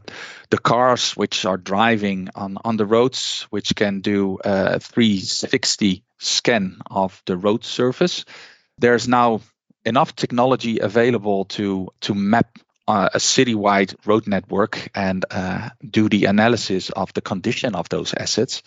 the 0.50 0.60
cars 0.60 1.14
which 1.14 1.46
are 1.46 1.58
driving 1.58 2.30
on 2.36 2.58
on 2.64 2.78
the 2.78 2.86
roads, 2.86 3.48
which 3.50 3.76
can 3.76 4.02
do 4.02 4.38
a 4.44 4.80
360 4.80 6.04
scan 6.20 6.78
of 6.92 7.22
the 7.26 7.38
road 7.38 7.64
surface. 7.64 8.26
There's 8.78 9.08
now 9.08 9.42
enough 9.86 10.16
technology 10.16 10.80
available 10.80 11.46
to 11.46 11.88
to 12.02 12.14
map 12.14 12.60
uh, 12.88 13.10
a 13.14 13.18
citywide 13.18 13.96
road 14.06 14.28
network 14.28 14.90
and 14.96 15.26
uh, 15.30 15.70
do 15.88 16.10
the 16.10 16.26
analysis 16.26 16.90
of 16.90 17.14
the 17.14 17.22
condition 17.22 17.76
of 17.76 17.90
those 17.90 18.14
assets 18.14 18.64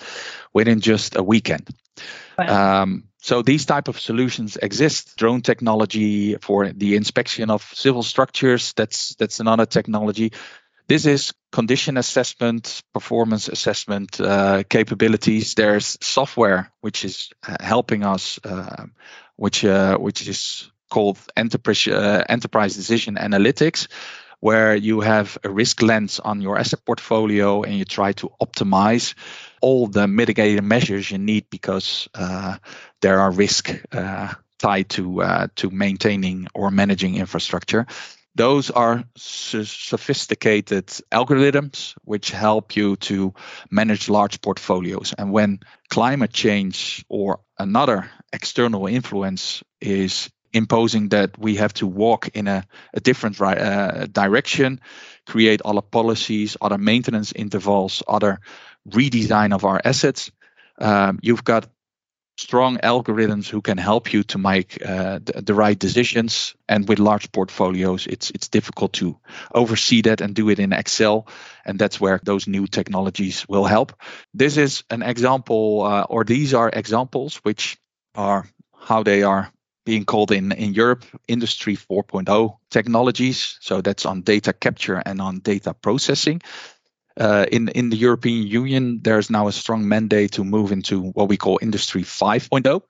within 0.52 0.80
just 0.80 1.16
a 1.16 1.22
weekend. 1.22 1.68
Wow. 2.38 2.82
Um, 2.82 3.04
so 3.22 3.42
these 3.42 3.66
type 3.66 3.88
of 3.88 4.00
solutions 4.00 4.56
exist. 4.56 5.16
Drone 5.16 5.42
technology 5.42 6.36
for 6.36 6.72
the 6.72 6.96
inspection 6.96 7.50
of 7.50 7.62
civil 7.74 8.02
structures. 8.02 8.72
That's 8.72 9.14
that's 9.16 9.40
another 9.40 9.66
technology. 9.66 10.32
This 10.88 11.06
is 11.06 11.32
condition 11.52 11.96
assessment, 11.96 12.82
performance 12.92 13.48
assessment 13.48 14.20
uh, 14.20 14.64
capabilities. 14.68 15.54
There's 15.54 15.98
software 16.00 16.72
which 16.80 17.04
is 17.04 17.30
uh, 17.46 17.56
helping 17.60 18.04
us, 18.04 18.40
uh, 18.42 18.86
which 19.36 19.64
uh, 19.64 19.98
which 19.98 20.26
is 20.26 20.70
called 20.90 21.18
enterprise 21.36 21.88
uh, 21.88 22.24
enterprise 22.28 22.76
decision 22.76 23.16
analytics 23.16 23.88
where 24.40 24.74
you 24.74 25.00
have 25.00 25.38
a 25.44 25.50
risk 25.50 25.82
lens 25.82 26.18
on 26.18 26.40
your 26.40 26.58
asset 26.58 26.84
portfolio 26.84 27.62
and 27.62 27.74
you 27.78 27.84
try 27.84 28.12
to 28.12 28.30
optimize 28.40 29.14
all 29.60 29.86
the 29.86 30.08
mitigating 30.08 30.66
measures 30.66 31.10
you 31.10 31.18
need 31.18 31.44
because 31.50 32.08
uh, 32.14 32.56
there 33.02 33.20
are 33.20 33.30
risks 33.30 33.72
uh, 33.92 34.32
tied 34.58 34.88
to 34.88 35.22
uh, 35.22 35.46
to 35.56 35.70
maintaining 35.70 36.48
or 36.54 36.70
managing 36.70 37.16
infrastructure. 37.16 37.86
Those 38.36 38.70
are 38.70 39.04
sophisticated 39.16 40.86
algorithms 41.12 41.94
which 42.04 42.30
help 42.30 42.76
you 42.76 42.96
to 42.96 43.34
manage 43.70 44.08
large 44.08 44.40
portfolios. 44.40 45.12
And 45.18 45.32
when 45.32 45.60
climate 45.88 46.32
change 46.32 47.04
or 47.08 47.40
another 47.58 48.08
external 48.32 48.86
influence 48.86 49.64
is 49.80 50.30
imposing 50.52 51.10
that 51.10 51.38
we 51.38 51.56
have 51.56 51.72
to 51.74 51.86
walk 51.86 52.28
in 52.28 52.48
a, 52.48 52.64
a 52.94 53.00
different 53.00 53.40
uh, 53.40 54.06
direction, 54.06 54.80
create 55.26 55.62
other 55.64 55.82
policies, 55.82 56.56
other 56.60 56.78
maintenance 56.78 57.32
intervals, 57.32 58.02
other 58.08 58.40
redesign 58.88 59.54
of 59.54 59.64
our 59.64 59.80
assets. 59.84 60.30
Um, 60.78 61.18
you've 61.22 61.44
got 61.44 61.68
strong 62.40 62.78
algorithms 62.78 63.48
who 63.48 63.60
can 63.60 63.76
help 63.76 64.12
you 64.12 64.22
to 64.22 64.38
make 64.38 64.78
uh, 64.84 65.18
the, 65.22 65.42
the, 65.42 65.54
right 65.54 65.78
decisions. 65.78 66.54
And 66.68 66.88
with 66.88 66.98
large 66.98 67.30
portfolios, 67.32 68.06
it's 68.06 68.30
it's 68.30 68.48
difficult 68.48 68.94
to 68.94 69.18
oversee 69.54 70.02
that 70.02 70.20
and 70.20 70.34
do 70.34 70.48
it 70.48 70.58
in 70.58 70.72
Excel. 70.72 71.26
And 71.64 71.78
that's 71.78 72.00
where 72.00 72.18
those 72.24 72.48
new 72.48 72.66
technologies 72.66 73.46
will 73.48 73.66
help. 73.66 73.92
This 74.32 74.56
is 74.56 74.84
an 74.88 75.02
example, 75.02 75.82
uh, 75.82 76.06
or 76.08 76.24
these 76.24 76.54
are 76.54 76.70
examples 76.72 77.36
which 77.44 77.78
are 78.14 78.48
how 78.74 79.02
they 79.02 79.22
are 79.22 79.52
being 79.90 80.04
called 80.04 80.30
in, 80.30 80.52
in 80.52 80.72
Europe 80.72 81.04
Industry 81.26 81.76
4.0 81.76 82.56
technologies. 82.70 83.58
So 83.60 83.80
that's 83.80 84.06
on 84.06 84.22
data 84.22 84.52
capture 84.52 85.02
and 85.04 85.20
on 85.20 85.40
data 85.40 85.74
processing. 85.74 86.42
Uh, 87.20 87.44
in 87.50 87.68
in 87.68 87.90
the 87.90 87.96
European 87.96 88.46
Union, 88.46 89.00
there's 89.02 89.30
now 89.30 89.48
a 89.48 89.52
strong 89.52 89.88
mandate 89.88 90.30
to 90.32 90.44
move 90.44 90.70
into 90.72 91.10
what 91.16 91.28
we 91.28 91.36
call 91.36 91.58
Industry 91.62 92.02
5.0, 92.02 92.82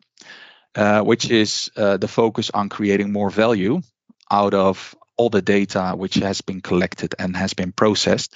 uh, 0.75 1.01
which 1.01 1.31
is 1.31 1.71
uh, 1.77 1.97
the 1.97 2.09
focus 2.09 2.51
on 2.51 2.69
creating 2.69 3.13
more 3.13 3.31
value 3.31 3.81
out 4.31 4.55
of 4.55 4.95
all 5.17 5.31
the 5.31 5.43
data 5.43 5.95
which 5.97 6.17
has 6.23 6.43
been 6.43 6.61
collected 6.61 7.15
and 7.19 7.37
has 7.37 7.55
been 7.55 7.73
processed. 7.73 8.35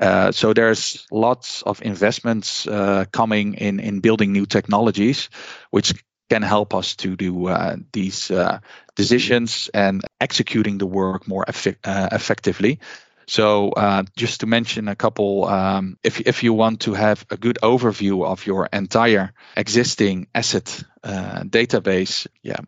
Uh, 0.00 0.30
so 0.30 0.54
there's 0.54 1.06
lots 1.10 1.62
of 1.62 1.82
investments 1.82 2.66
uh, 2.66 3.04
coming 3.10 3.54
in 3.54 3.80
in 3.80 4.00
building 4.00 4.32
new 4.32 4.46
technologies, 4.46 5.30
which 5.70 5.94
can 6.34 6.42
help 6.42 6.74
us 6.74 6.96
to 6.96 7.16
do 7.16 7.46
uh, 7.46 7.76
these 7.92 8.30
uh, 8.30 8.58
decisions 8.96 9.70
and 9.72 10.02
executing 10.20 10.78
the 10.78 10.86
work 10.86 11.28
more 11.28 11.44
effi- 11.48 11.76
uh, 11.84 12.08
effectively. 12.10 12.78
So, 13.26 13.70
uh, 13.70 14.02
just 14.16 14.40
to 14.40 14.46
mention 14.46 14.88
a 14.88 14.96
couple, 14.96 15.44
um, 15.44 15.96
if 16.02 16.20
if 16.20 16.42
you 16.42 16.56
want 16.56 16.80
to 16.80 16.94
have 16.94 17.24
a 17.30 17.36
good 17.36 17.58
overview 17.62 18.24
of 18.24 18.46
your 18.46 18.68
entire 18.72 19.32
existing 19.56 20.26
asset 20.34 20.84
uh, 21.04 21.44
database, 21.44 22.26
yeah, 22.42 22.60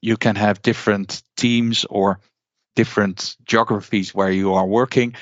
you 0.00 0.16
can 0.16 0.36
have 0.36 0.62
different 0.62 1.22
teams 1.36 1.86
or 1.90 2.20
different 2.76 3.36
geographies 3.44 4.14
where 4.14 4.32
you 4.32 4.54
are 4.54 4.66
working, 4.66 5.14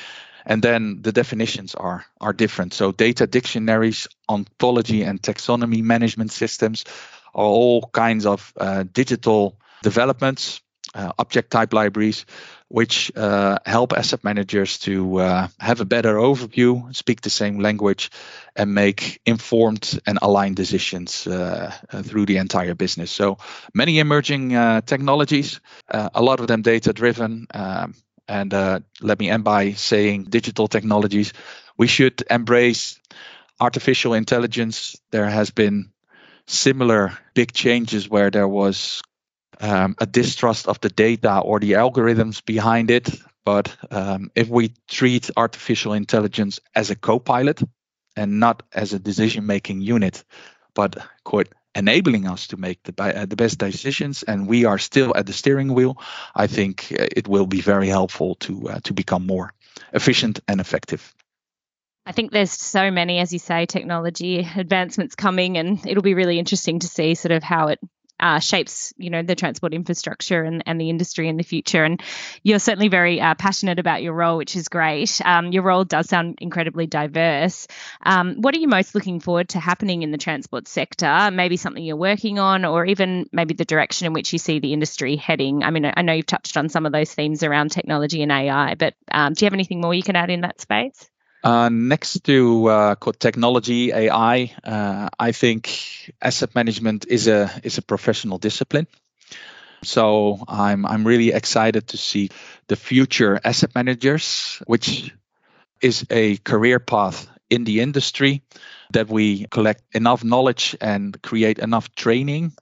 and 0.44 0.62
then 0.62 1.02
the 1.02 1.12
definitions 1.12 1.74
are 1.74 2.04
are 2.20 2.36
different. 2.36 2.74
So, 2.74 2.92
data 2.92 3.26
dictionaries, 3.26 4.08
ontology, 4.28 5.02
and 5.08 5.20
taxonomy 5.20 5.82
management 5.82 6.30
systems 6.32 6.84
are 7.36 7.44
all 7.44 7.82
kinds 7.92 8.26
of 8.26 8.52
uh, 8.56 8.84
digital 8.90 9.60
developments, 9.82 10.62
uh, 10.94 11.12
object 11.18 11.50
type 11.50 11.74
libraries, 11.74 12.24
which 12.68 13.12
uh, 13.14 13.58
help 13.66 13.92
asset 13.92 14.24
managers 14.24 14.78
to 14.78 15.20
uh, 15.20 15.48
have 15.60 15.80
a 15.80 15.84
better 15.84 16.14
overview, 16.14 16.94
speak 16.96 17.20
the 17.20 17.30
same 17.30 17.60
language, 17.60 18.10
and 18.56 18.74
make 18.74 19.20
informed 19.26 20.00
and 20.06 20.18
aligned 20.22 20.56
decisions 20.56 21.26
uh, 21.26 21.70
uh, 21.92 22.02
through 22.02 22.24
the 22.24 22.38
entire 22.38 22.74
business. 22.74 23.10
So 23.10 23.36
many 23.74 23.98
emerging 23.98 24.50
technologies, 24.86 25.60
a 25.88 26.22
lot 26.22 26.40
of 26.40 26.46
them 26.46 26.62
data 26.62 26.92
driven. 26.92 27.46
Um, 27.52 27.94
and 28.28 28.52
let 29.00 29.20
me 29.20 29.30
end 29.30 29.44
by 29.44 29.72
saying 29.72 30.24
digital 30.24 30.66
technologies. 30.66 31.32
We 31.76 31.86
should 31.86 32.24
embrace 32.30 32.98
artificial 33.60 34.14
intelligence. 34.14 34.96
There 35.10 35.28
has 35.28 35.50
been 35.50 35.92
similar 36.46 37.18
big 37.34 37.52
changes 37.52 38.08
where 38.08 38.30
there 38.30 38.48
was 38.48 39.02
um, 39.60 39.96
a 39.98 40.06
distrust 40.06 40.68
of 40.68 40.80
the 40.80 40.88
data 40.88 41.40
or 41.40 41.60
the 41.60 41.72
algorithms 41.72 42.44
behind 42.44 42.90
it. 42.90 43.08
But 43.44 43.74
um, 43.90 44.30
if 44.34 44.48
we 44.48 44.74
treat 44.88 45.30
artificial 45.36 45.92
intelligence 45.92 46.60
as 46.74 46.90
a 46.90 46.96
co 46.96 47.18
pilot 47.18 47.62
and 48.16 48.40
not 48.40 48.62
as 48.72 48.92
a 48.92 48.98
decision 48.98 49.46
making 49.46 49.80
unit, 49.80 50.24
but 50.74 50.96
quote, 51.24 51.48
enabling 51.74 52.26
us 52.26 52.48
to 52.48 52.56
make 52.56 52.82
the, 52.84 52.94
uh, 53.02 53.26
the 53.26 53.36
best 53.36 53.58
decisions 53.58 54.22
and 54.22 54.48
we 54.48 54.64
are 54.64 54.78
still 54.78 55.14
at 55.16 55.26
the 55.26 55.32
steering 55.32 55.74
wheel, 55.74 55.98
I 56.34 56.46
think 56.46 56.92
uh, 56.98 57.06
it 57.16 57.28
will 57.28 57.46
be 57.46 57.60
very 57.60 57.88
helpful 57.88 58.34
to, 58.36 58.68
uh, 58.70 58.80
to 58.84 58.94
become 58.94 59.26
more 59.26 59.52
efficient 59.92 60.40
and 60.48 60.60
effective. 60.60 61.14
I 62.06 62.12
think 62.12 62.30
there's 62.30 62.52
so 62.52 62.92
many, 62.92 63.18
as 63.18 63.32
you 63.32 63.40
say, 63.40 63.66
technology 63.66 64.48
advancements 64.56 65.16
coming, 65.16 65.58
and 65.58 65.84
it'll 65.84 66.04
be 66.04 66.14
really 66.14 66.38
interesting 66.38 66.78
to 66.78 66.86
see 66.86 67.16
sort 67.16 67.32
of 67.32 67.42
how 67.42 67.66
it 67.66 67.80
uh, 68.20 68.38
shapes, 68.38 68.94
you 68.96 69.10
know, 69.10 69.22
the 69.22 69.34
transport 69.34 69.74
infrastructure 69.74 70.42
and, 70.44 70.62
and 70.66 70.80
the 70.80 70.88
industry 70.88 71.28
in 71.28 71.36
the 71.36 71.42
future. 71.42 71.82
And 71.84 72.00
you're 72.44 72.60
certainly 72.60 72.86
very 72.86 73.20
uh, 73.20 73.34
passionate 73.34 73.80
about 73.80 74.04
your 74.04 74.14
role, 74.14 74.36
which 74.36 74.54
is 74.54 74.68
great. 74.68 75.20
Um, 75.24 75.50
your 75.50 75.64
role 75.64 75.84
does 75.84 76.08
sound 76.08 76.38
incredibly 76.40 76.86
diverse. 76.86 77.66
Um, 78.04 78.36
what 78.36 78.54
are 78.54 78.58
you 78.58 78.68
most 78.68 78.94
looking 78.94 79.18
forward 79.18 79.48
to 79.50 79.60
happening 79.60 80.02
in 80.02 80.12
the 80.12 80.18
transport 80.18 80.68
sector? 80.68 81.30
Maybe 81.32 81.56
something 81.56 81.82
you're 81.82 81.96
working 81.96 82.38
on, 82.38 82.64
or 82.64 82.86
even 82.86 83.26
maybe 83.32 83.54
the 83.54 83.64
direction 83.64 84.06
in 84.06 84.12
which 84.12 84.32
you 84.32 84.38
see 84.38 84.60
the 84.60 84.72
industry 84.72 85.16
heading. 85.16 85.64
I 85.64 85.70
mean, 85.70 85.90
I 85.92 86.02
know 86.02 86.12
you've 86.12 86.26
touched 86.26 86.56
on 86.56 86.68
some 86.68 86.86
of 86.86 86.92
those 86.92 87.12
themes 87.12 87.42
around 87.42 87.72
technology 87.72 88.22
and 88.22 88.30
AI, 88.30 88.76
but 88.76 88.94
um, 89.10 89.32
do 89.32 89.44
you 89.44 89.46
have 89.46 89.54
anything 89.54 89.80
more 89.80 89.92
you 89.92 90.04
can 90.04 90.16
add 90.16 90.30
in 90.30 90.42
that 90.42 90.60
space? 90.60 91.10
Uh, 91.46 91.68
next 91.68 92.24
to 92.24 92.66
uh, 92.66 92.94
technology, 93.20 93.92
AI, 93.92 94.52
uh, 94.64 95.08
I 95.16 95.30
think 95.30 96.12
asset 96.20 96.56
management 96.56 97.06
is 97.08 97.28
a 97.28 97.48
is 97.62 97.78
a 97.78 97.82
professional 97.82 98.38
discipline. 98.38 98.88
So 99.84 100.42
I'm 100.48 100.84
I'm 100.84 101.06
really 101.06 101.30
excited 101.30 101.86
to 101.88 101.96
see 101.96 102.30
the 102.66 102.74
future 102.74 103.38
asset 103.44 103.76
managers, 103.76 104.60
which 104.66 105.14
is 105.80 106.04
a 106.10 106.36
career 106.38 106.80
path 106.80 107.28
in 107.48 107.62
the 107.62 107.78
industry 107.78 108.42
that 108.92 109.08
we 109.08 109.46
collect 109.48 109.84
enough 109.94 110.24
knowledge 110.24 110.74
and 110.80 111.14
create 111.22 111.60
enough 111.60 111.94
training 111.94 112.54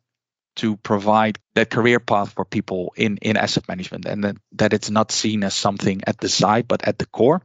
to 0.57 0.77
provide 0.77 1.39
that 1.55 1.71
career 1.71 2.01
path 2.01 2.33
for 2.33 2.45
people 2.45 2.93
in, 2.97 3.17
in 3.23 3.37
asset 3.37 3.67
management 3.67 4.07
and 4.07 4.25
that, 4.25 4.37
that 4.53 4.73
it's 4.73 4.91
not 4.91 5.11
seen 5.11 5.43
as 5.43 5.55
something 5.55 6.03
at 6.07 6.19
the 6.19 6.29
side 6.29 6.69
but 6.69 6.87
at 6.87 6.99
the 6.99 7.07
core 7.07 7.43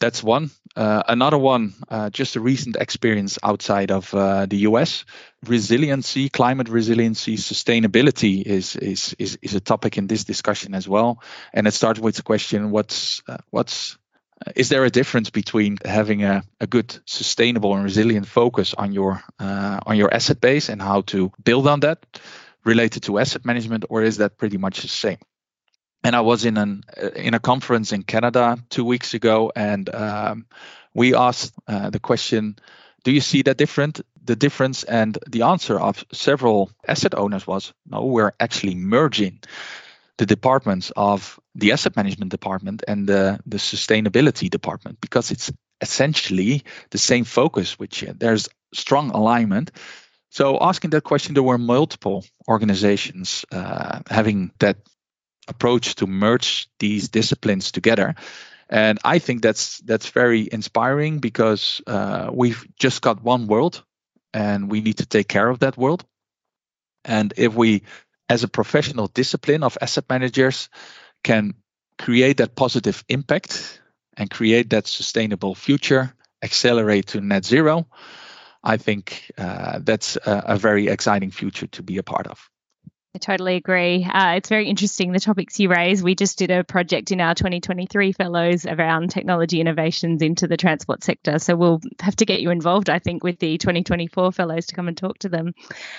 that's 0.00 0.22
one. 0.22 0.50
Uh, 0.76 1.02
another 1.08 1.38
one, 1.38 1.72
uh, 1.88 2.10
just 2.10 2.36
a 2.36 2.40
recent 2.40 2.76
experience 2.76 3.38
outside 3.42 3.90
of 3.90 4.12
uh, 4.12 4.46
the 4.46 4.58
US. 4.68 5.04
Resiliency, 5.46 6.28
climate 6.28 6.68
resiliency, 6.68 7.36
sustainability 7.36 8.42
is, 8.42 8.76
is 8.76 9.14
is 9.18 9.38
is 9.42 9.54
a 9.54 9.60
topic 9.60 9.98
in 9.98 10.06
this 10.06 10.24
discussion 10.24 10.74
as 10.74 10.88
well. 10.88 11.22
And 11.52 11.66
it 11.66 11.72
starts 11.72 12.00
with 12.00 12.16
the 12.16 12.22
question: 12.22 12.70
What's 12.70 13.22
uh, 13.28 13.38
what's 13.50 13.96
uh, 14.44 14.52
is 14.56 14.68
there 14.68 14.84
a 14.84 14.90
difference 14.90 15.30
between 15.30 15.78
having 15.84 16.24
a, 16.24 16.42
a 16.60 16.66
good, 16.66 16.96
sustainable, 17.06 17.74
and 17.74 17.84
resilient 17.84 18.26
focus 18.26 18.74
on 18.74 18.92
your 18.92 19.22
uh, 19.38 19.78
on 19.86 19.96
your 19.96 20.12
asset 20.12 20.40
base 20.40 20.68
and 20.68 20.82
how 20.82 21.02
to 21.02 21.30
build 21.42 21.68
on 21.68 21.80
that, 21.80 22.04
related 22.64 23.04
to 23.04 23.18
asset 23.18 23.44
management, 23.44 23.84
or 23.88 24.02
is 24.02 24.16
that 24.16 24.38
pretty 24.38 24.58
much 24.58 24.82
the 24.82 24.88
same? 24.88 25.18
And 26.04 26.14
I 26.14 26.20
was 26.20 26.44
in 26.44 26.58
an 26.58 26.84
in 27.16 27.34
a 27.34 27.40
conference 27.40 27.92
in 27.92 28.02
Canada 28.02 28.58
two 28.68 28.84
weeks 28.84 29.14
ago, 29.14 29.50
and 29.56 29.92
um, 29.92 30.46
we 30.92 31.14
asked 31.14 31.54
uh, 31.66 31.90
the 31.90 31.98
question, 31.98 32.56
"Do 33.02 33.10
you 33.10 33.20
see 33.20 33.42
that 33.42 33.56
different?" 33.56 34.02
The 34.22 34.36
difference, 34.36 34.84
and 34.84 35.18
the 35.26 35.42
answer 35.42 35.80
of 35.80 36.04
several 36.12 36.70
asset 36.86 37.14
owners 37.14 37.46
was, 37.46 37.72
"No, 37.86 38.04
we're 38.04 38.32
actually 38.38 38.74
merging 38.74 39.40
the 40.18 40.26
departments 40.26 40.92
of 40.94 41.40
the 41.54 41.72
asset 41.72 41.96
management 41.96 42.30
department 42.30 42.84
and 42.86 43.08
the 43.08 43.40
the 43.46 43.58
sustainability 43.58 44.50
department 44.50 45.00
because 45.00 45.30
it's 45.30 45.50
essentially 45.80 46.62
the 46.90 46.98
same 46.98 47.24
focus. 47.24 47.78
Which 47.78 48.04
uh, 48.04 48.12
there's 48.14 48.48
strong 48.74 49.10
alignment." 49.10 49.70
So, 50.28 50.58
asking 50.60 50.90
that 50.90 51.04
question, 51.04 51.34
there 51.34 51.44
were 51.44 51.58
multiple 51.58 52.24
organizations 52.48 53.44
uh, 53.52 54.00
having 54.10 54.50
that 54.58 54.76
approach 55.48 55.96
to 55.96 56.06
merge 56.06 56.68
these 56.78 57.08
disciplines 57.08 57.72
together. 57.72 58.14
And 58.68 58.98
I 59.04 59.18
think 59.18 59.42
that's 59.42 59.78
that's 59.78 60.08
very 60.08 60.48
inspiring 60.50 61.18
because 61.18 61.82
uh, 61.86 62.30
we've 62.32 62.66
just 62.78 63.02
got 63.02 63.22
one 63.22 63.46
world, 63.46 63.84
and 64.32 64.70
we 64.70 64.80
need 64.80 64.98
to 64.98 65.06
take 65.06 65.28
care 65.28 65.48
of 65.48 65.58
that 65.60 65.76
world. 65.76 66.04
And 67.04 67.34
if 67.36 67.54
we, 67.54 67.82
as 68.28 68.42
a 68.42 68.48
professional 68.48 69.08
discipline 69.08 69.62
of 69.62 69.76
asset 69.80 70.04
managers, 70.08 70.70
can 71.22 71.54
create 71.98 72.38
that 72.38 72.56
positive 72.56 73.04
impact 73.08 73.80
and 74.16 74.30
create 74.30 74.70
that 74.70 74.86
sustainable 74.86 75.54
future, 75.54 76.14
accelerate 76.42 77.08
to 77.08 77.20
net 77.20 77.44
zero, 77.44 77.86
I 78.62 78.78
think 78.78 79.30
uh, 79.36 79.80
that's 79.82 80.16
a, 80.16 80.42
a 80.46 80.56
very 80.56 80.88
exciting 80.88 81.30
future 81.30 81.66
to 81.66 81.82
be 81.82 81.98
a 81.98 82.02
part 82.02 82.26
of. 82.26 82.50
I 83.16 83.18
totally 83.20 83.54
agree. 83.54 84.02
Uh, 84.02 84.32
it's 84.32 84.48
very 84.48 84.66
interesting 84.66 85.12
the 85.12 85.20
topics 85.20 85.60
you 85.60 85.68
raise. 85.68 86.02
We 86.02 86.16
just 86.16 86.36
did 86.36 86.50
a 86.50 86.64
project 86.64 87.12
in 87.12 87.20
our 87.20 87.36
2023 87.36 88.10
fellows 88.10 88.66
around 88.66 89.10
technology 89.10 89.60
innovations 89.60 90.20
into 90.20 90.48
the 90.48 90.56
transport 90.56 91.04
sector. 91.04 91.38
So 91.38 91.54
we'll 91.54 91.80
have 92.00 92.16
to 92.16 92.24
get 92.24 92.40
you 92.40 92.50
involved, 92.50 92.90
I 92.90 92.98
think, 92.98 93.22
with 93.22 93.38
the 93.38 93.56
2024 93.56 94.32
fellows 94.32 94.66
to 94.66 94.74
come 94.74 94.88
and 94.88 94.96
talk 94.96 95.20
to 95.20 95.28
them. 95.28 95.54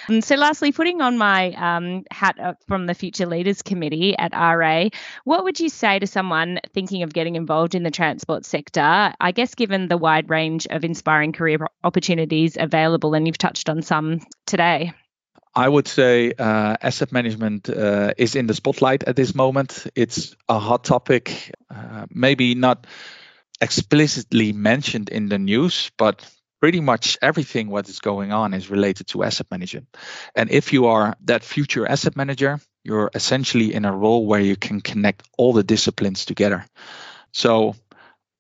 And 0.10 0.26
so, 0.26 0.36
lastly, 0.36 0.74
putting 0.74 1.00
on 1.00 1.18
my 1.18 1.54
um, 1.54 2.04
hat 2.12 2.58
from 2.68 2.86
the 2.86 2.94
Future 2.94 3.28
Leaders 3.28 3.62
Committee 3.62 4.18
at 4.18 4.34
RA, 4.34 4.90
what 5.24 5.46
would 5.46 5.58
you 5.62 5.70
say 5.70 6.00
to 6.00 6.08
someone 6.08 6.60
thinking 6.74 7.04
of 7.04 7.14
getting 7.14 7.38
involved 7.38 7.76
in 7.76 7.84
the 7.84 7.92
transport 7.92 8.44
sector? 8.44 9.14
I 9.22 9.32
guess, 9.32 9.56
given 9.56 9.88
the 9.88 9.98
wide 9.98 10.30
range 10.30 10.68
of 10.70 10.84
inspiring 10.84 11.32
career 11.32 11.60
opportunities 11.82 12.58
available, 12.60 13.14
and 13.14 13.26
you've 13.26 13.38
touched 13.38 13.70
on 13.70 13.84
some 13.84 14.20
today. 14.46 14.92
I 15.56 15.70
would 15.70 15.88
say 15.88 16.34
uh, 16.38 16.76
asset 16.82 17.12
management 17.14 17.70
uh, 17.70 18.14
is 18.18 18.36
in 18.36 18.46
the 18.48 18.54
spotlight 18.54 19.06
at 19.06 19.16
this 19.16 19.34
moment. 19.34 19.88
It's 19.96 20.36
a 20.50 20.60
hot 20.60 20.84
topic, 20.84 21.54
uh, 21.74 22.08
maybe 22.10 22.56
not 22.56 22.88
explicitly 23.62 24.52
mentioned 24.52 25.10
in 25.10 25.30
the 25.30 25.40
news, 25.40 25.92
but 25.98 26.30
pretty 26.60 26.82
much 26.82 27.18
everything 27.22 27.70
what 27.70 27.88
is 27.88 28.00
going 28.00 28.34
on 28.34 28.54
is 28.54 28.70
related 28.70 29.08
to 29.08 29.24
asset 29.24 29.48
management. 29.50 29.88
And 30.36 30.52
if 30.52 30.74
you 30.74 30.88
are 30.88 31.16
that 31.24 31.44
future 31.44 31.88
asset 31.88 32.18
manager, 32.18 32.60
you're 32.84 33.12
essentially 33.14 33.74
in 33.74 33.86
a 33.86 33.96
role 33.96 34.26
where 34.26 34.42
you 34.42 34.58
can 34.58 34.82
connect 34.82 35.24
all 35.38 35.54
the 35.54 35.64
disciplines 35.64 36.26
together. 36.26 36.66
So 37.32 37.76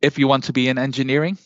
if 0.01 0.19
you 0.19 0.27
want 0.27 0.45
to 0.45 0.53
be 0.53 0.67
in 0.67 0.77
engineering, 0.77 1.37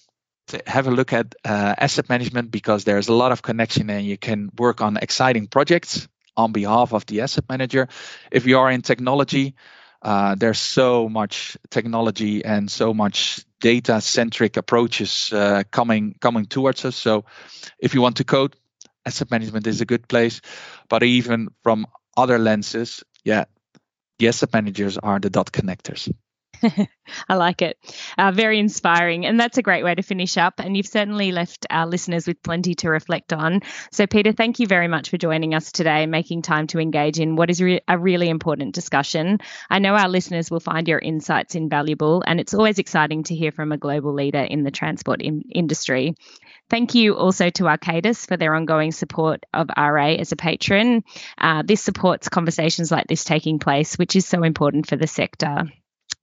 have 0.68 0.88
a 0.88 0.92
look 0.92 1.14
at 1.14 1.36
uh, 1.46 1.76
asset 1.78 2.10
management 2.10 2.52
because 2.52 2.84
there's 2.84 3.08
a 3.08 3.14
lot 3.14 3.32
of 3.32 3.42
connection 3.42 3.90
and 3.90 4.06
you 4.06 4.18
can 4.18 4.50
work 4.58 4.82
on 4.82 4.98
exciting 4.98 5.48
projects 5.48 6.08
on 6.36 6.52
behalf 6.52 6.94
of 6.94 7.06
the 7.06 7.22
asset 7.22 7.46
manager. 7.50 7.88
If 8.32 8.46
you 8.46 8.60
are 8.60 8.72
in 8.72 8.82
technology, 8.82 9.56
uh, 10.02 10.36
there's 10.36 10.60
so 10.60 11.10
much 11.10 11.58
technology 11.70 12.46
and 12.46 12.72
so 12.72 12.94
much 12.94 13.44
data 13.60 14.00
centric 14.00 14.58
approaches 14.58 15.32
uh, 15.34 15.64
coming 15.70 16.16
coming 16.20 16.46
towards 16.46 16.86
us. 16.86 16.96
So 16.96 17.26
if 17.80 17.94
you 17.94 18.02
want 18.02 18.18
to 18.18 18.24
code, 18.24 18.56
asset 19.06 19.30
management 19.32 19.68
is 19.68 19.82
a 19.82 19.86
good 19.86 20.08
place. 20.08 20.42
But 20.88 21.04
even 21.04 21.50
from 21.64 21.88
other 22.16 22.40
lenses, 22.40 23.04
yeah, 23.24 23.46
the 24.20 24.30
asset 24.30 24.54
managers 24.54 24.98
are 24.98 25.20
the 25.20 25.30
dot 25.30 25.52
connectors. 25.52 26.10
I 27.30 27.36
like 27.36 27.62
it. 27.62 27.78
Uh, 28.17 28.32
very 28.32 28.60
inspiring. 28.60 29.26
And 29.26 29.39
that's 29.39 29.58
a 29.58 29.62
great 29.62 29.84
way 29.84 29.95
to 29.95 30.02
finish 30.02 30.38
up. 30.38 30.60
And 30.60 30.76
you've 30.76 30.88
certainly 30.88 31.32
left 31.32 31.65
our 31.69 31.88
listeners 31.88 32.28
with 32.28 32.41
plenty 32.43 32.76
to 32.76 32.89
reflect 32.89 33.34
on. 33.34 33.62
So, 33.91 34.08
Peter, 34.08 34.32
thank 34.32 34.60
you 34.60 34.67
very 34.67 34.88
much 34.88 35.10
for 35.10 35.17
joining 35.17 35.54
us 35.56 35.72
today 35.72 36.04
and 36.04 36.12
making 36.12 36.41
time 36.41 36.67
to 36.67 36.80
engage 36.80 37.19
in 37.19 37.36
what 37.36 37.50
is 37.50 37.62
re- 37.62 37.82
a 37.88 37.98
really 37.98 38.30
important 38.30 38.76
discussion. 38.76 39.39
I 39.69 39.80
know 39.80 39.95
our 39.95 40.10
listeners 40.10 40.52
will 40.52 40.60
find 40.60 40.88
your 40.88 41.00
insights 41.00 41.56
invaluable, 41.56 42.24
and 42.26 42.39
it's 42.39 42.54
always 42.54 42.80
exciting 42.80 43.24
to 43.24 43.36
hear 43.36 43.52
from 43.52 43.72
a 43.72 43.78
global 43.78 44.13
leader 44.13 44.41
in 44.41 44.63
the 44.63 44.72
transport 44.72 45.22
in- 45.22 45.43
industry. 45.54 46.15
Thank 46.69 46.93
you 46.93 47.15
also 47.15 47.50
to 47.50 47.63
Arcadis 47.63 48.28
for 48.28 48.38
their 48.38 48.54
ongoing 48.54 48.91
support 48.91 49.45
of 49.54 49.69
RA 49.76 50.10
as 50.10 50.32
a 50.32 50.36
patron. 50.36 51.04
Uh, 51.38 51.63
this 51.65 51.82
supports 51.82 52.30
conversations 52.30 52.91
like 52.91 53.08
this 53.08 53.24
taking 53.24 53.58
place, 53.60 53.98
which 53.98 54.15
is 54.15 54.28
so 54.28 54.43
important 54.43 54.88
for 54.88 54.95
the 54.95 55.08
sector. 55.08 55.63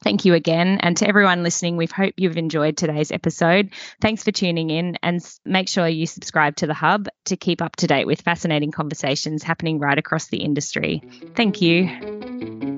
Thank 0.02 0.24
you 0.24 0.34
again. 0.34 0.78
And 0.80 0.96
to 0.98 1.08
everyone 1.08 1.42
listening, 1.42 1.76
we 1.76 1.86
hope 1.86 2.14
you've 2.16 2.36
enjoyed 2.36 2.76
today's 2.76 3.10
episode. 3.10 3.70
Thanks 4.00 4.22
for 4.22 4.30
tuning 4.30 4.70
in 4.70 4.98
and 5.02 5.20
make 5.44 5.68
sure 5.68 5.88
you 5.88 6.06
subscribe 6.06 6.56
to 6.56 6.66
the 6.66 6.74
Hub 6.74 7.08
to 7.26 7.36
keep 7.36 7.62
up 7.62 7.76
to 7.76 7.86
date 7.86 8.06
with 8.06 8.20
fascinating 8.20 8.70
conversations 8.70 9.42
happening 9.42 9.78
right 9.78 9.98
across 9.98 10.28
the 10.28 10.38
industry. 10.38 11.02
Thank 11.34 11.62
you. 11.62 12.75